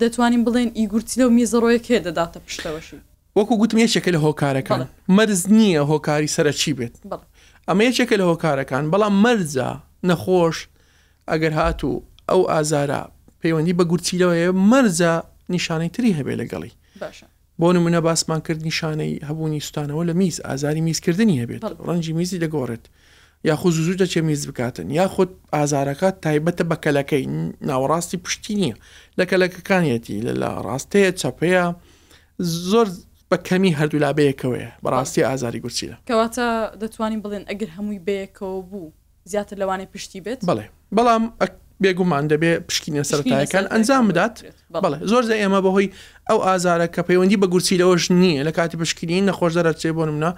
دەتوانین 0.03 0.43
بڵێن 0.47 0.71
ئیگورتی 0.79 1.17
لەو 1.21 1.31
میزەڕۆیە 1.37 1.79
کێ 1.87 1.97
دەداتە 2.07 2.39
پشتەوەشی 2.47 2.99
وەکو 3.39 3.55
گوتم 3.61 3.79
یەکێکە 3.85 4.11
لە 4.17 4.21
هۆکارەکان 4.27 4.81
مەرز 5.17 5.41
نییە 5.59 5.83
هۆکاری 5.91 6.29
سرە 6.37 6.53
چی 6.61 6.73
بێت 6.79 6.95
ئەمە 7.69 7.83
یەکێکە 7.89 8.15
لە 8.21 8.25
هۆکارەکان 8.31 8.85
بەڵام 8.93 9.15
مەرزە 9.25 9.69
نەخۆش 10.09 10.57
ئەگەر 11.33 11.53
هاتوو 11.53 12.03
ئەو 12.31 12.41
ئازارە 12.53 13.03
پەیوەندی 13.43 13.75
بە 13.79 13.85
گورچیلەوەیە 13.91 14.51
مەرزە 14.71 15.13
نیشانەی 15.55 15.91
تری 15.95 16.17
هەبێ 16.19 16.35
لەگەڵی 16.43 16.71
بۆ 17.61 17.69
نمونە 17.73 18.01
باسمان 18.07 18.41
کرد 18.41 18.63
نیشانەی 18.65 19.21
هەبوونی 19.29 19.61
سوستانەوە 19.67 20.05
لە 20.09 20.13
میز 20.21 20.41
ئازاری 20.47 20.81
میزکردنی 20.81 21.43
هەبێت 21.45 21.63
ڕەنجی 21.87 22.13
میزی 22.21 22.39
دەگۆڕێت 22.41 22.85
یاخود 23.45 23.73
زوو 23.73 23.95
دەچێ 23.97 24.17
میز 24.21 24.47
بکاتن 24.49 24.91
یاخود 24.91 25.31
ئازارەکە 25.55 26.09
تایبەتە 26.25 26.65
بە 26.71 26.77
کەلەکەی 26.85 27.25
ناوەڕاستی 27.69 28.17
پشتی 28.25 28.55
نییە 28.61 28.77
لە 29.19 29.25
کەلەکەکانیەتی 29.31 30.19
لە 30.43 30.49
ڕاستەیە 30.67 31.11
چەپەیە 31.21 31.65
زۆر 32.71 32.89
بە 33.31 33.37
کەمی 33.49 33.73
هەردوو 33.79 34.03
لابەیەکەوەیە 34.05 34.71
بەڕاستی 34.85 35.25
ئازاری 35.29 35.61
گورچیلە 35.65 35.97
کەواتە 36.09 36.47
دەتوانین 36.83 37.21
بڵێن 37.25 37.45
ئەگەر 37.51 37.71
هەمووی 37.77 38.01
بەیەکەوە 38.09 38.61
بوو 38.71 38.91
زیاتر 39.25 39.57
لەوانێ 39.61 39.87
پشتی 39.93 40.21
بێت 40.25 40.41
بڵێ 40.51 40.67
بەڵام 40.99 41.25
بێگومان 41.83 42.25
دەبێ 42.33 42.53
پشکینە 42.69 43.03
سەرتایەکان 43.11 43.65
ئەنجام 43.73 44.05
بدات 44.11 44.35
بەڵێ 44.85 44.99
زۆر 45.11 45.23
زە 45.29 45.35
ئێمە 45.43 45.61
بەهۆی 45.67 45.89
ئەو 46.29 46.39
ئازارە 46.47 46.87
کە 46.95 47.01
پەیوەندی 47.09 47.39
بە 47.43 47.47
گورچیلەوەش 47.53 48.05
نییە 48.23 48.41
لە 48.49 48.53
کاتی 48.57 48.77
پشکینی 48.83 49.23
نەخۆش 49.29 49.53
دەرەچێ 49.59 49.91
بۆ 49.97 50.03
منە 50.17 50.31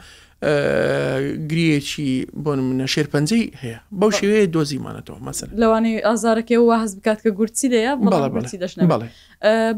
گرێکی 1.50 2.10
بۆ 2.42 2.50
منە 2.70 2.86
شێر 2.94 3.06
پەنجەی 3.12 3.44
هەیە 3.62 3.78
بەو 4.00 4.10
شێوەیە 4.18 4.46
دۆزیمانەتەوە 4.54 5.18
مەسەر 5.26 5.48
لەوانەیە 5.62 5.98
ئازارەکەی 6.08 6.58
وا 6.68 6.76
هەز 6.82 6.92
بکات 6.98 7.18
کە 7.24 7.30
گورچی 7.38 7.66
دەیە 7.74 7.92
دەشن 8.62 8.80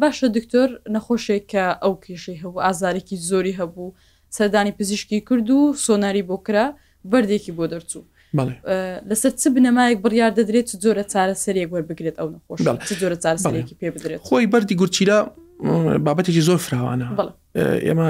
باشە 0.02 0.26
دکتۆر 0.36 0.68
نەخۆشێک 0.94 1.44
کە 1.52 1.64
ئەو 1.82 1.94
کێشەی 2.04 2.38
هەبوو 2.42 2.62
ئازارێکی 2.66 3.16
زۆری 3.30 3.54
هەبوو 3.60 3.86
سەردانی 4.36 4.72
پزیشکی 4.78 5.18
کرد 5.28 5.48
و 5.56 5.60
سۆناری 5.86 6.22
بۆ 6.28 6.36
کرا 6.46 6.64
بردێکی 7.12 7.52
بۆ 7.58 7.64
دەرچوو. 7.74 8.04
لەسەر 8.36 9.30
چ 9.40 9.42
بنەمایەک 9.56 9.98
بڕیار 10.04 10.32
دەدرێت 10.38 10.64
چ 10.70 10.72
جۆرە 10.84 11.04
چارە 11.12 11.34
سەرێک 11.44 11.68
وەربگرێت 11.72 12.16
ئەو 12.20 12.28
نەخۆش 12.34 12.60
جۆرە 13.00 13.16
چارەسەرێکی 13.24 13.74
پێ 13.80 13.88
بدرێت 13.94 14.20
خۆی 14.28 14.46
بەری 14.52 14.74
گورچیرا 14.80 15.18
بابەتێکی 16.06 16.42
زۆر 16.48 16.58
فراوانە 16.66 17.06
ئێمە 17.86 18.08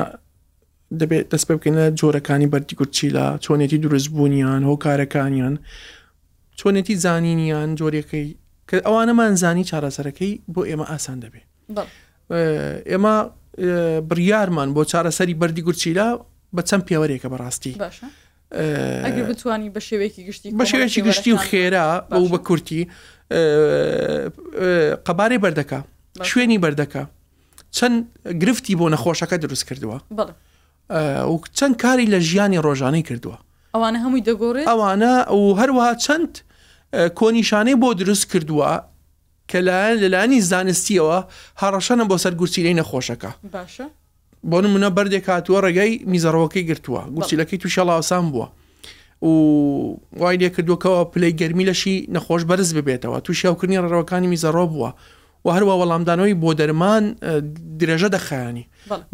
دەبێت 1.01 1.25
دەست 1.33 1.45
پێ 1.49 1.55
بکەینە 1.59 1.85
جۆرەکانی 2.01 2.49
بەری 2.55 2.75
گورچیلا 2.81 3.27
چۆنێتی 3.45 3.79
دروستبوونیان 3.85 4.63
هۆکارەکانیان 4.71 5.55
چۆنێتی 6.59 6.95
زانینیان 7.05 7.71
جۆرەکەی 7.81 8.27
کە 8.69 8.77
ئەوانەمان 8.87 9.33
زانی 9.43 9.65
چارەسەرەکەی 9.71 10.33
بۆ 10.55 10.61
ئێمە 10.71 10.87
ئاسان 10.93 11.19
دەبێت 11.25 11.47
ئێمە 12.91 13.15
بڕیارمان 14.09 14.69
بۆ 14.77 14.83
چارەسەری 14.93 15.35
بەری 15.41 15.63
گورچیلا 15.67 16.09
بە 16.57 16.63
چەند 16.69 16.83
پێوەرێکە 16.89 17.29
بەڕاستی 17.33 17.73
باشە 17.85 18.07
بتانی 18.53 19.73
بە 19.75 19.79
شێوێکی 19.81 20.21
گشتی 20.23 20.51
بە 20.51 20.65
شێوێکی 20.65 21.01
گشتی 21.07 21.33
و 21.33 21.37
خێرا 21.37 22.03
ئەو 22.13 22.29
بە 22.33 22.39
کورتی 22.47 22.89
قەبارەی 25.07 25.41
بەردەکە 25.45 25.79
شوێنی 26.23 26.59
بەردەکە 26.63 27.03
چەند 27.77 27.99
گرفتی 28.43 28.75
بۆ 28.79 28.89
نەخۆشەکە 28.93 29.37
دروست 29.45 29.65
کردووە 29.69 29.99
و 30.91 31.33
چەند 31.59 31.75
کاری 31.83 32.07
لە 32.13 32.19
ژیانی 32.29 32.59
ڕۆژانەی 32.65 33.03
کردووە 33.09 33.37
ئەوانە 33.75 33.99
هەمووی 34.05 34.23
دەگۆڕێت 34.29 34.67
ئەوانە 34.71 35.15
و 35.37 35.41
هەروەها 35.61 35.93
چەند 36.05 36.33
کۆنیشانەی 37.19 37.77
بۆ 37.83 37.89
دروست 38.01 38.25
کردووە 38.33 38.71
کە 39.51 39.59
لە 39.69 39.79
لەلایانی 40.03 40.41
زانستیەوە 40.51 41.19
هەڕەشەنە 41.63 42.05
بۆ 42.11 42.17
سەر 42.25 42.33
گوسیرەی 42.41 42.75
نەخۆشەکە 42.81 43.31
باشە 43.55 43.87
بۆ 44.51 44.63
منە 44.75 44.91
بەردێک 44.97 45.25
هاتووە 45.29 45.61
ڕێگەی 45.65 45.93
میزەڕەوەەکەی 46.11 46.63
گرتووە 46.71 47.03
گوچیلەکەی 47.17 47.59
تو 47.63 47.69
شەڵاوسان 47.75 48.25
بووە 48.33 48.47
و 49.23 49.29
وای 50.21 50.37
لێ 50.43 50.49
کردوکەوە 50.57 51.01
پلەی 51.13 51.33
گەرمی 51.41 51.65
لەشی 51.71 51.97
نەخۆش 52.15 52.43
بەرز 52.51 52.71
ببێتەوە 52.79 53.21
تو 53.25 53.33
شێوکردنی 53.41 53.79
ڕەوەکانی 53.93 54.29
میزەڕۆ 54.35 54.67
بووە 54.73 54.91
و 55.45 55.49
هەروە 55.57 55.75
وەڵامدانەوەی 55.81 56.37
بۆ 56.43 56.51
دەرمان 56.61 57.05
درێژە 57.81 58.09
دەخیانی 58.15 58.65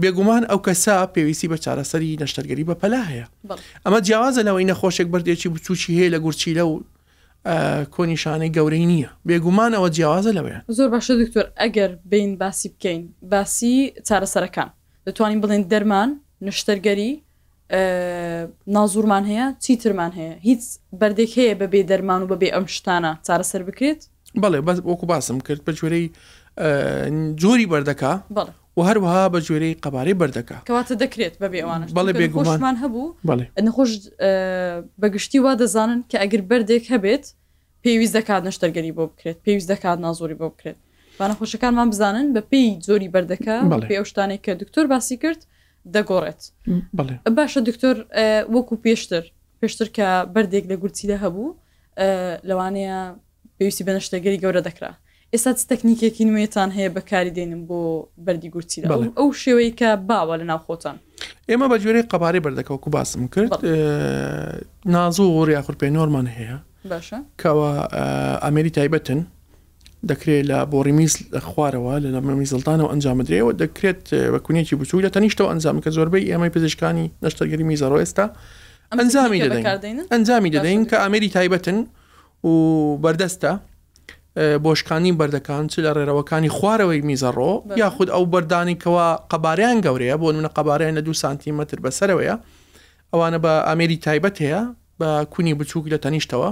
بێگومان 0.03 0.43
ئەو 0.51 0.59
کەسا 0.67 0.97
پێویستی 1.15 1.49
بە 1.53 1.57
چارەسەری 1.65 2.21
نەشتەرگەری 2.23 2.65
بە 2.69 2.75
پەلا 2.81 3.03
هەیە 3.11 3.27
ئەمە 3.87 4.01
جیاوازە 4.07 4.43
لەوەی 4.47 4.67
نەخۆشێک 4.71 5.09
بردێکی 5.13 5.49
بچوکی 5.55 5.91
هەیە 5.99 6.09
لە 6.15 6.19
گورچی 6.25 6.55
لە 6.59 6.65
و 6.71 6.75
کۆنیشانەی 7.95 8.51
گەورەی 8.57 8.87
نییە 8.93 9.11
بێگومانەوە 9.29 9.89
جیاوازە 9.97 10.31
لەوەیە 10.37 10.61
زۆر 10.79 10.89
باشە 10.95 11.15
دکتۆر 11.23 11.47
ئەگەر 11.61 11.91
بین 12.11 12.33
باسی 12.41 12.69
بکەین 12.75 13.01
باسی 13.31 13.93
چارەسەرەکان 14.09 14.71
دەتوانین 15.09 15.41
بڵێن 15.45 15.63
دەرمان 15.73 16.11
نشتەرگەری 16.49 17.11
نازورمان 18.77 19.25
هەیە 19.31 19.47
چیترمان 19.65 20.13
هەیە 20.19 20.35
هیچ 20.49 20.63
بەردێک 21.01 21.33
هەیە 21.39 21.55
بەبێ 21.63 21.81
دەرمان 21.91 22.21
و 22.23 22.27
بەبێ 22.33 22.49
ئەم 22.55 22.67
شتانە 22.77 23.13
چارەسەر 23.27 23.61
بکرێت 23.69 24.01
بەڵێ 24.43 24.59
بەس 24.67 24.79
وەکو 24.91 25.07
باسم 25.13 25.37
کرد 25.49 25.61
بە 25.67 25.73
جوێرەی 25.79 26.07
جۆری 27.43 27.67
بەردەکا 27.73 28.13
و 28.77 28.81
هەروەها 28.89 29.25
بە 29.35 29.39
جوێرەی 29.47 29.75
قەبارەی 29.85 30.17
بەردەکە 30.21 30.57
کەواتە 30.69 30.95
دەکرێت 31.05 31.35
بە 31.43 31.47
بێوانە 31.53 31.85
بەڵێ 31.99 32.13
بێگومان 32.21 32.77
هەبوو 32.83 33.09
نەخۆش 33.67 33.91
بەگشتی 35.03 35.39
وا 35.45 35.53
دەزانن 35.63 36.01
کە 36.11 36.17
ئەگەر 36.23 36.43
بەردێک 36.51 36.85
هەبێت 36.95 37.25
پێویست 37.85 38.15
دەکات 38.19 38.43
نەشتەرگەری 38.49 38.93
بۆ 38.97 39.05
بکرێت 39.11 39.39
پێویست 39.47 39.69
دەکات 39.73 39.99
نازۆری 40.05 40.37
بۆ 40.41 40.47
بکرێت 40.53 40.79
بانەخۆشەکانمان 41.21 41.89
بزانن 41.93 42.27
بە 42.35 42.43
پێی 42.51 42.69
زۆری 42.89 43.09
بەردەکە 43.15 43.57
پێ 43.91 43.97
شتانێک 44.11 44.41
کە 44.47 44.53
دکتۆر 44.63 44.85
باسی 44.93 45.17
کرد 45.23 45.41
دەگۆڕێت 45.95 46.41
باشە 47.39 47.61
دکتۆر 47.69 47.97
وەکو 48.55 48.75
پێشتر 48.85 49.23
پێشتر 49.61 49.89
کە 49.97 50.09
بەردێک 50.35 50.65
لە 50.71 50.77
گورچیدا 50.83 51.17
هەبوو 51.25 51.47
لەوانەیە 52.49 52.97
پێویستی 53.59 53.85
بەنەشتەگەری 53.89 54.39
گەورە 54.45 54.63
دەکرا 54.69 54.93
ئێستا 55.35 55.53
تەکنیکێکی 55.71 56.25
نوێتان 56.31 56.71
هەیە 56.77 56.91
بەکاری 56.97 57.33
دێنم 57.37 57.63
بۆ 57.69 57.81
بەردی 58.27 58.51
گورچیدا 58.55 58.87
ئەو 59.19 59.29
شێوەیە 59.43 59.73
کە 59.81 59.89
باوە 60.11 60.35
لە 60.41 60.45
ناوخۆتان 60.51 60.97
ئێمە 61.51 61.67
بە 61.71 61.77
جوێرەی 61.83 62.05
قەبارەی 62.13 62.41
بەردەکەوەکو 62.45 62.89
باسم 62.97 63.23
کرد 63.35 63.51
نازۆ 64.95 65.27
ڕیاخورپێنۆرمان 65.49 66.27
هەیە 66.37 66.59
کەەوە 67.43 67.71
ئەمری 68.45 68.71
تایبەتن 68.77 69.21
دەکرێت 70.11 70.45
لە 70.51 70.59
بۆ 70.73 70.79
ڕمیز 70.89 71.15
خوارەوە 71.51 71.95
لە 72.05 72.21
میزلتانەوە 72.41 72.89
ئەنجامدرێەوە 72.93 73.51
دەکرێت 73.63 74.01
بەکوونیێکی 74.35 74.75
بچوو 74.81 75.03
لە 75.07 75.11
تەنیشتەوە 75.15 75.49
ئەنجام 75.53 75.77
کە 75.85 75.91
زۆربەی 75.97 76.25
ئەمەی 76.33 76.51
پزیشکانی 76.57 77.07
نەشتەرگەری 77.25 77.65
میزەڕۆ 77.71 77.97
ئێستا 78.03 78.27
ئەنجامی 78.99 79.39
دەدەین 79.45 79.97
ئەنجامی 80.15 80.51
دەدەین 80.55 80.83
کە 80.91 80.97
ئامری 81.03 81.29
تایبەتن 81.37 81.79
و 82.49 82.53
بەردەستە 83.05 83.53
بۆشکانی 84.65 85.13
بەردەکان 85.21 85.65
چ 85.73 85.75
لە 85.85 85.91
ڕێرەوەکانی 85.97 86.51
خوارەوەی 86.57 87.01
میزەڕۆ 87.09 87.53
یاخود 87.85 88.09
ئەو 88.15 88.25
بەردانیکەوە 88.33 89.07
قەباریان 89.33 89.77
گەورەیە 89.85 90.17
بۆ 90.21 90.27
منە 90.39 90.51
قەباریان 90.57 90.95
لە 90.99 91.03
دو 91.07 91.13
سانتیمەتر 91.23 91.79
بەسەرەوەیە 91.85 92.37
ئەوانە 93.13 93.39
بە 93.45 93.53
ئامری 93.69 93.97
تایبەت 94.07 94.37
هەیە 94.45 94.63
بە 95.01 95.09
کونی 95.33 95.55
بچووک 95.61 95.85
لە 95.95 95.99
تەنیشتەوە 96.05 96.51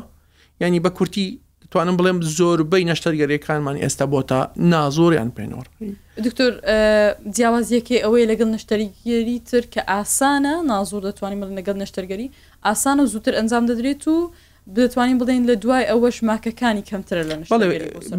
ینی 0.60 0.80
بە 0.84 0.90
کورتی 0.98 1.26
توانم 1.72 1.96
بڵێم 2.00 2.18
زۆربەی 2.38 2.84
نەشتەرگەریەکانمان 2.90 3.76
ئێستا 3.84 4.04
بۆ 4.12 4.20
تا 4.30 4.38
نازۆریان 4.72 5.30
پێنۆر 5.36 5.66
دکتۆر 6.26 6.50
جیاوازیەکی 7.36 7.96
ئەوەی 8.04 8.24
لەگەڵ 8.30 8.48
نەشتەرگەری 8.54 9.38
تر 9.50 9.62
کە 9.74 9.80
ئاسانە 9.92 10.54
نازۆر 10.72 11.00
دەتوانین 11.08 11.38
بڵ 11.42 11.50
لەگەڵ 11.58 11.76
نەشتەرگەری 11.82 12.28
ئاسانە 12.66 13.02
زووتر 13.12 13.32
ئەنجام 13.38 13.64
دەدرێت 13.70 14.04
و 14.12 14.16
دەتوانین 14.78 15.18
بڵین 15.20 15.44
لە 15.50 15.54
دوای 15.62 15.84
ئەوەش 15.90 16.16
ماکەکانی 16.30 16.82
کەمترە 16.90 17.22
لە 17.30 17.36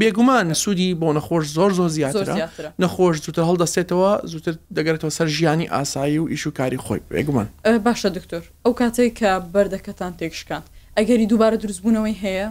بێگومان 0.01 0.45
سوودی 0.63 0.89
بۆ 1.01 1.07
نەخۆش 1.17 1.45
زۆر 1.57 1.71
زۆر 1.79 1.89
زیاترە 1.97 2.35
نەخۆش 2.83 3.15
زووتر 3.25 3.43
هەڵدەستێتەوە 3.49 4.11
زووتر 4.31 4.53
دەگەێتەوە 4.77 5.11
سەر 5.17 5.27
ژیانی 5.37 5.67
ئاسایی 5.73 6.17
و 6.21 6.25
ئیشوکاری 6.31 6.77
خۆی 6.85 7.01
بێگومان 7.11 7.47
باشە 7.87 8.09
دکتۆر 8.17 8.43
ئەو 8.65 8.73
کاتێک 8.81 9.13
کە 9.19 9.31
بەردەکەتان 9.53 10.11
تێکشکاند 10.19 10.65
ئەگەری 10.97 11.25
دووبارە 11.31 11.57
دروستبوونەوەی 11.63 12.17
هەیە 12.23 12.49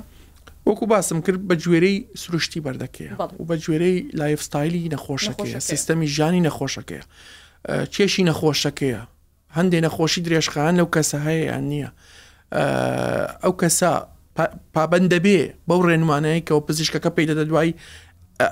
وەکو 0.67 0.87
باسم 0.87 1.21
کرد 1.27 1.41
بە 1.51 1.55
گوێرەی 1.65 2.17
سروشتی 2.23 2.61
بەردەکەیە 2.67 3.13
و 3.21 3.45
بە 3.51 3.57
گوێرەی 3.65 4.15
لایفستایلی 4.19 4.91
نەخۆشەکەیە 4.95 5.59
سیستەمی 5.71 6.07
ژانی 6.17 6.43
نەخۆشەکەیە 6.49 7.05
کێشی 7.95 8.23
نەخۆشەکەیە 8.31 9.03
هەندێک 9.57 9.81
نەخۆشی 9.87 10.21
درێژخان 10.27 10.75
لەو 10.81 10.89
کەسە 10.95 11.19
هەیە 11.27 11.43
یان 11.51 11.65
نییە 11.73 11.89
ئەو 13.45 13.55
کەسە 13.61 13.91
پابند 14.75 15.07
دەبێ 15.15 15.41
بەو 15.69 15.81
ڕێنمانەیە 15.89 16.45
کەەوە 16.47 16.61
پزیشکەکە 16.69 17.11
پێی 17.17 17.27
دەدە 17.31 17.45
دوای 17.51 17.71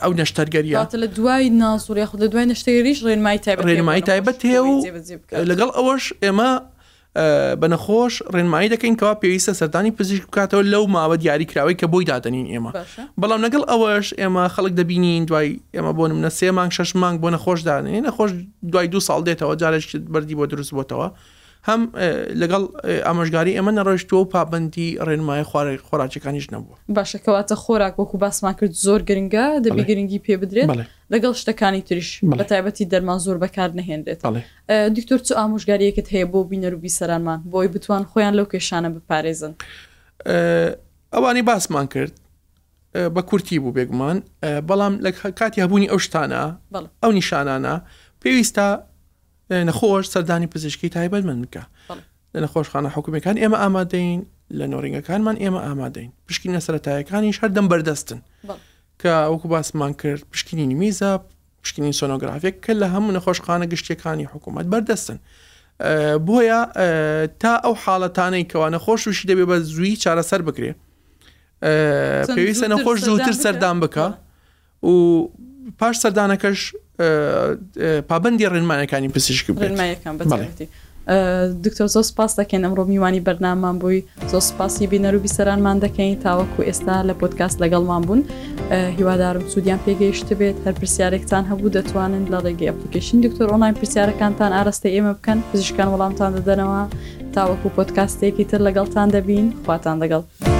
ئەو 0.02 0.12
نەشتەرگەریات 0.20 0.90
لە 1.04 1.08
دوای 1.18 1.44
ناسووری 1.50 2.04
خود 2.10 2.20
لە 2.24 2.28
دوای 2.32 2.46
نشتێریش 2.52 2.98
ڕێنمای 3.06 3.38
تای 3.44 3.56
ڕێنمای 3.68 4.02
تایبەت 4.08 4.42
هێ 4.50 4.58
و 4.64 4.70
لەگەڵ 5.50 5.70
ئەوەش 5.76 6.04
ئێمە 6.22 6.50
بە 7.60 7.66
نەخۆش 7.72 8.14
ڕێنمایی 8.34 8.68
دەکەین 8.74 8.94
کەوا 9.00 9.14
پێویستە 9.22 9.52
سەردانی 9.60 9.90
پزیشک 9.98 10.24
بکاتەوە 10.30 10.62
لەو 10.72 10.84
ماوە 10.94 11.16
دیاریکراوی 11.22 11.76
کە 11.80 11.86
بۆی 11.92 12.06
دادەنین 12.10 12.46
ئێمە 12.52 12.70
بەڵام 13.20 13.40
لەگەڵ 13.44 13.62
ئەوەش 13.70 14.06
ئێمە 14.20 14.44
خەڵک 14.54 14.72
دەبینین 14.80 15.22
دوای 15.28 15.48
ئێمە 15.74 15.92
بۆ 15.98 16.04
منە 16.16 16.30
سێ 16.38 16.48
مانگ 16.58 16.72
شش 16.76 16.90
مانگ 17.02 17.16
بۆ 17.22 17.28
نەخۆش 17.36 17.60
دانێن 17.68 18.02
نەخۆش 18.08 18.30
دوای 18.72 18.86
دو 18.92 19.00
ساڵ 19.08 19.20
دێتەوە 19.26 19.54
جارێک 19.60 19.84
بەری 20.12 20.34
بۆ 20.38 20.44
دروست 20.50 20.72
بۆتەوە 20.76 21.08
هەم 21.68 21.82
لەگەڵ 22.42 22.62
ئاماژگاری 23.06 23.52
ئەمە 23.58 23.72
نەڕۆشتووە 23.78 24.20
و 24.24 24.24
پابندی 24.32 24.98
ڕێنمای 25.06 25.42
خوارە 25.48 25.72
خۆراکەکانیش 25.88 26.46
نەبوو 26.54 26.76
باشەکەواتە 26.98 27.54
خۆراک 27.64 27.94
وەکو 28.00 28.16
باسمان 28.24 28.54
کرد 28.60 28.72
زۆر 28.84 29.00
گرنگە 29.08 29.44
دەبی 29.64 29.82
گرنگی 29.90 30.18
پێ 30.26 30.34
بدرێت 30.42 30.68
لەگەڵ 31.12 31.32
شتەکانی 31.40 31.82
تریش 31.88 32.20
بە 32.38 32.44
تایبەتی 32.50 32.84
دەرمان 32.92 33.18
زۆر 33.26 33.36
بەکار 33.44 33.70
نەهێنرێت 33.78 34.20
دکتۆر 34.96 35.20
چ 35.26 35.32
ئامۆژگاریەکەت 35.38 36.08
هەیە 36.14 36.26
بۆ 36.32 36.40
بینەروبی 36.52 36.90
سەرانمان 36.98 37.38
بۆی 37.52 37.68
بتوان 37.74 38.02
خۆیان 38.10 38.34
لەو 38.38 38.46
کێشانە 38.52 38.90
بپارێزن 38.96 39.52
ئەوانی 41.14 41.42
باسمان 41.50 41.86
کرد 41.86 42.12
بە 43.14 43.22
کورتی 43.30 43.58
بوو 43.62 43.72
بێگومان 43.76 44.16
بەڵام 44.68 44.94
لە 45.04 45.10
کاتی 45.38 45.60
هەبوونی 45.64 45.88
ئەو 45.92 45.98
شتانە 46.06 46.42
ئەو 47.02 47.10
نیشانانە 47.18 47.74
پێویستە 48.22 48.66
نەخۆش 49.52 50.06
سەردانی 50.10 50.46
پزیشکی 50.46 50.88
تایبەت 50.90 51.24
من 51.24 51.42
بکە 51.44 51.62
لە 52.34 52.40
نەخۆشخانە 52.46 52.88
حکوومەکان 52.96 53.36
ئێمە 53.42 53.58
ئامادەین 53.62 54.20
لە 54.52 54.64
نۆرینگەکانمان 54.72 55.36
ئێمە 55.42 55.60
ئامادەین 55.66 56.10
پشکی 56.28 56.48
نەسەرەتایەکانی 56.56 57.32
شەردەم 57.38 57.66
بەردەستن 57.72 58.18
کە 59.02 59.12
ئەوکو 59.28 59.48
باسمان 59.48 59.92
کرد 59.94 60.22
پشکنی 60.32 60.66
نمیزە 60.66 61.20
پشکنی 61.62 61.92
سۆنۆگرافێک 62.00 62.54
کە 62.64 62.72
لە 62.82 62.86
هەموو 62.94 63.12
نەخۆشخانە 63.16 63.66
گشتەکانی 63.72 64.26
حکوومەت 64.32 64.66
بەردەستن. 64.72 65.18
بۆیە 66.26 66.60
تا 67.42 67.52
ئەو 67.64 67.74
حاڵەتانەی 67.84 68.44
کەوا 68.52 68.68
نەخۆش 68.74 69.00
وشی 69.06 69.28
دەبێ 69.30 69.44
بە 69.50 69.56
زووی 69.70 69.96
چارەسەر 70.02 70.40
بکرێ 70.48 70.74
پێویستە 72.36 72.66
نەخۆش 72.72 72.98
زووتر 73.08 73.34
سەردان 73.44 73.76
بکە 73.82 74.06
و 74.86 74.90
پاش 75.78 75.94
سەردانەکەش 76.04 76.60
پابندی 78.08 78.46
ڕێنمانەکانی 78.52 79.08
پزیشکی 79.14 79.50
دکتۆر 81.66 81.86
زۆ 81.94 82.00
سپاس 82.10 82.32
دەکەن 82.40 82.60
ئەمڕۆ 82.64 82.82
میوانی 82.92 83.20
بەرنامان 83.28 83.76
بووی 83.82 84.00
زۆ 84.32 84.38
سپاسی 84.50 84.86
بینەروبی 84.92 85.34
سەرانمان 85.36 85.76
دەکەین 85.84 86.14
تاوەکو 86.26 86.60
ئێستا 86.68 86.96
لە 87.08 87.14
پۆتکاس 87.20 87.52
لەگەڵمان 87.62 88.02
بوون 88.06 88.22
هیوادارم 88.98 89.44
سوودیان 89.52 89.80
پێگەیشت 89.86 90.28
بێت 90.40 90.58
هەر 90.64 90.74
پرسیارێکتان 90.80 91.44
هەبوو 91.50 91.74
دەتوانن 91.76 92.24
لە 92.32 92.38
ڕێگەی 92.44 92.68
ئەپلیکیشن 92.70 93.16
دکتۆر 93.26 93.46
ئۆنلاین 93.52 93.74
پرسیارەکانتان 93.80 94.50
ئاراستە 94.56 94.88
ئێمە 94.94 95.12
بکەن 95.18 95.38
پزیشکان 95.52 95.88
وەڵامتان 95.92 96.30
دەدەنەوە 96.36 96.80
تاوەکو 97.34 97.72
پۆتکاستێکی 97.76 98.44
تر 98.50 98.60
لەگەڵتان 98.66 99.08
دەبین 99.14 99.46
خواتان 99.64 99.96
لەگەڵ. 100.02 100.59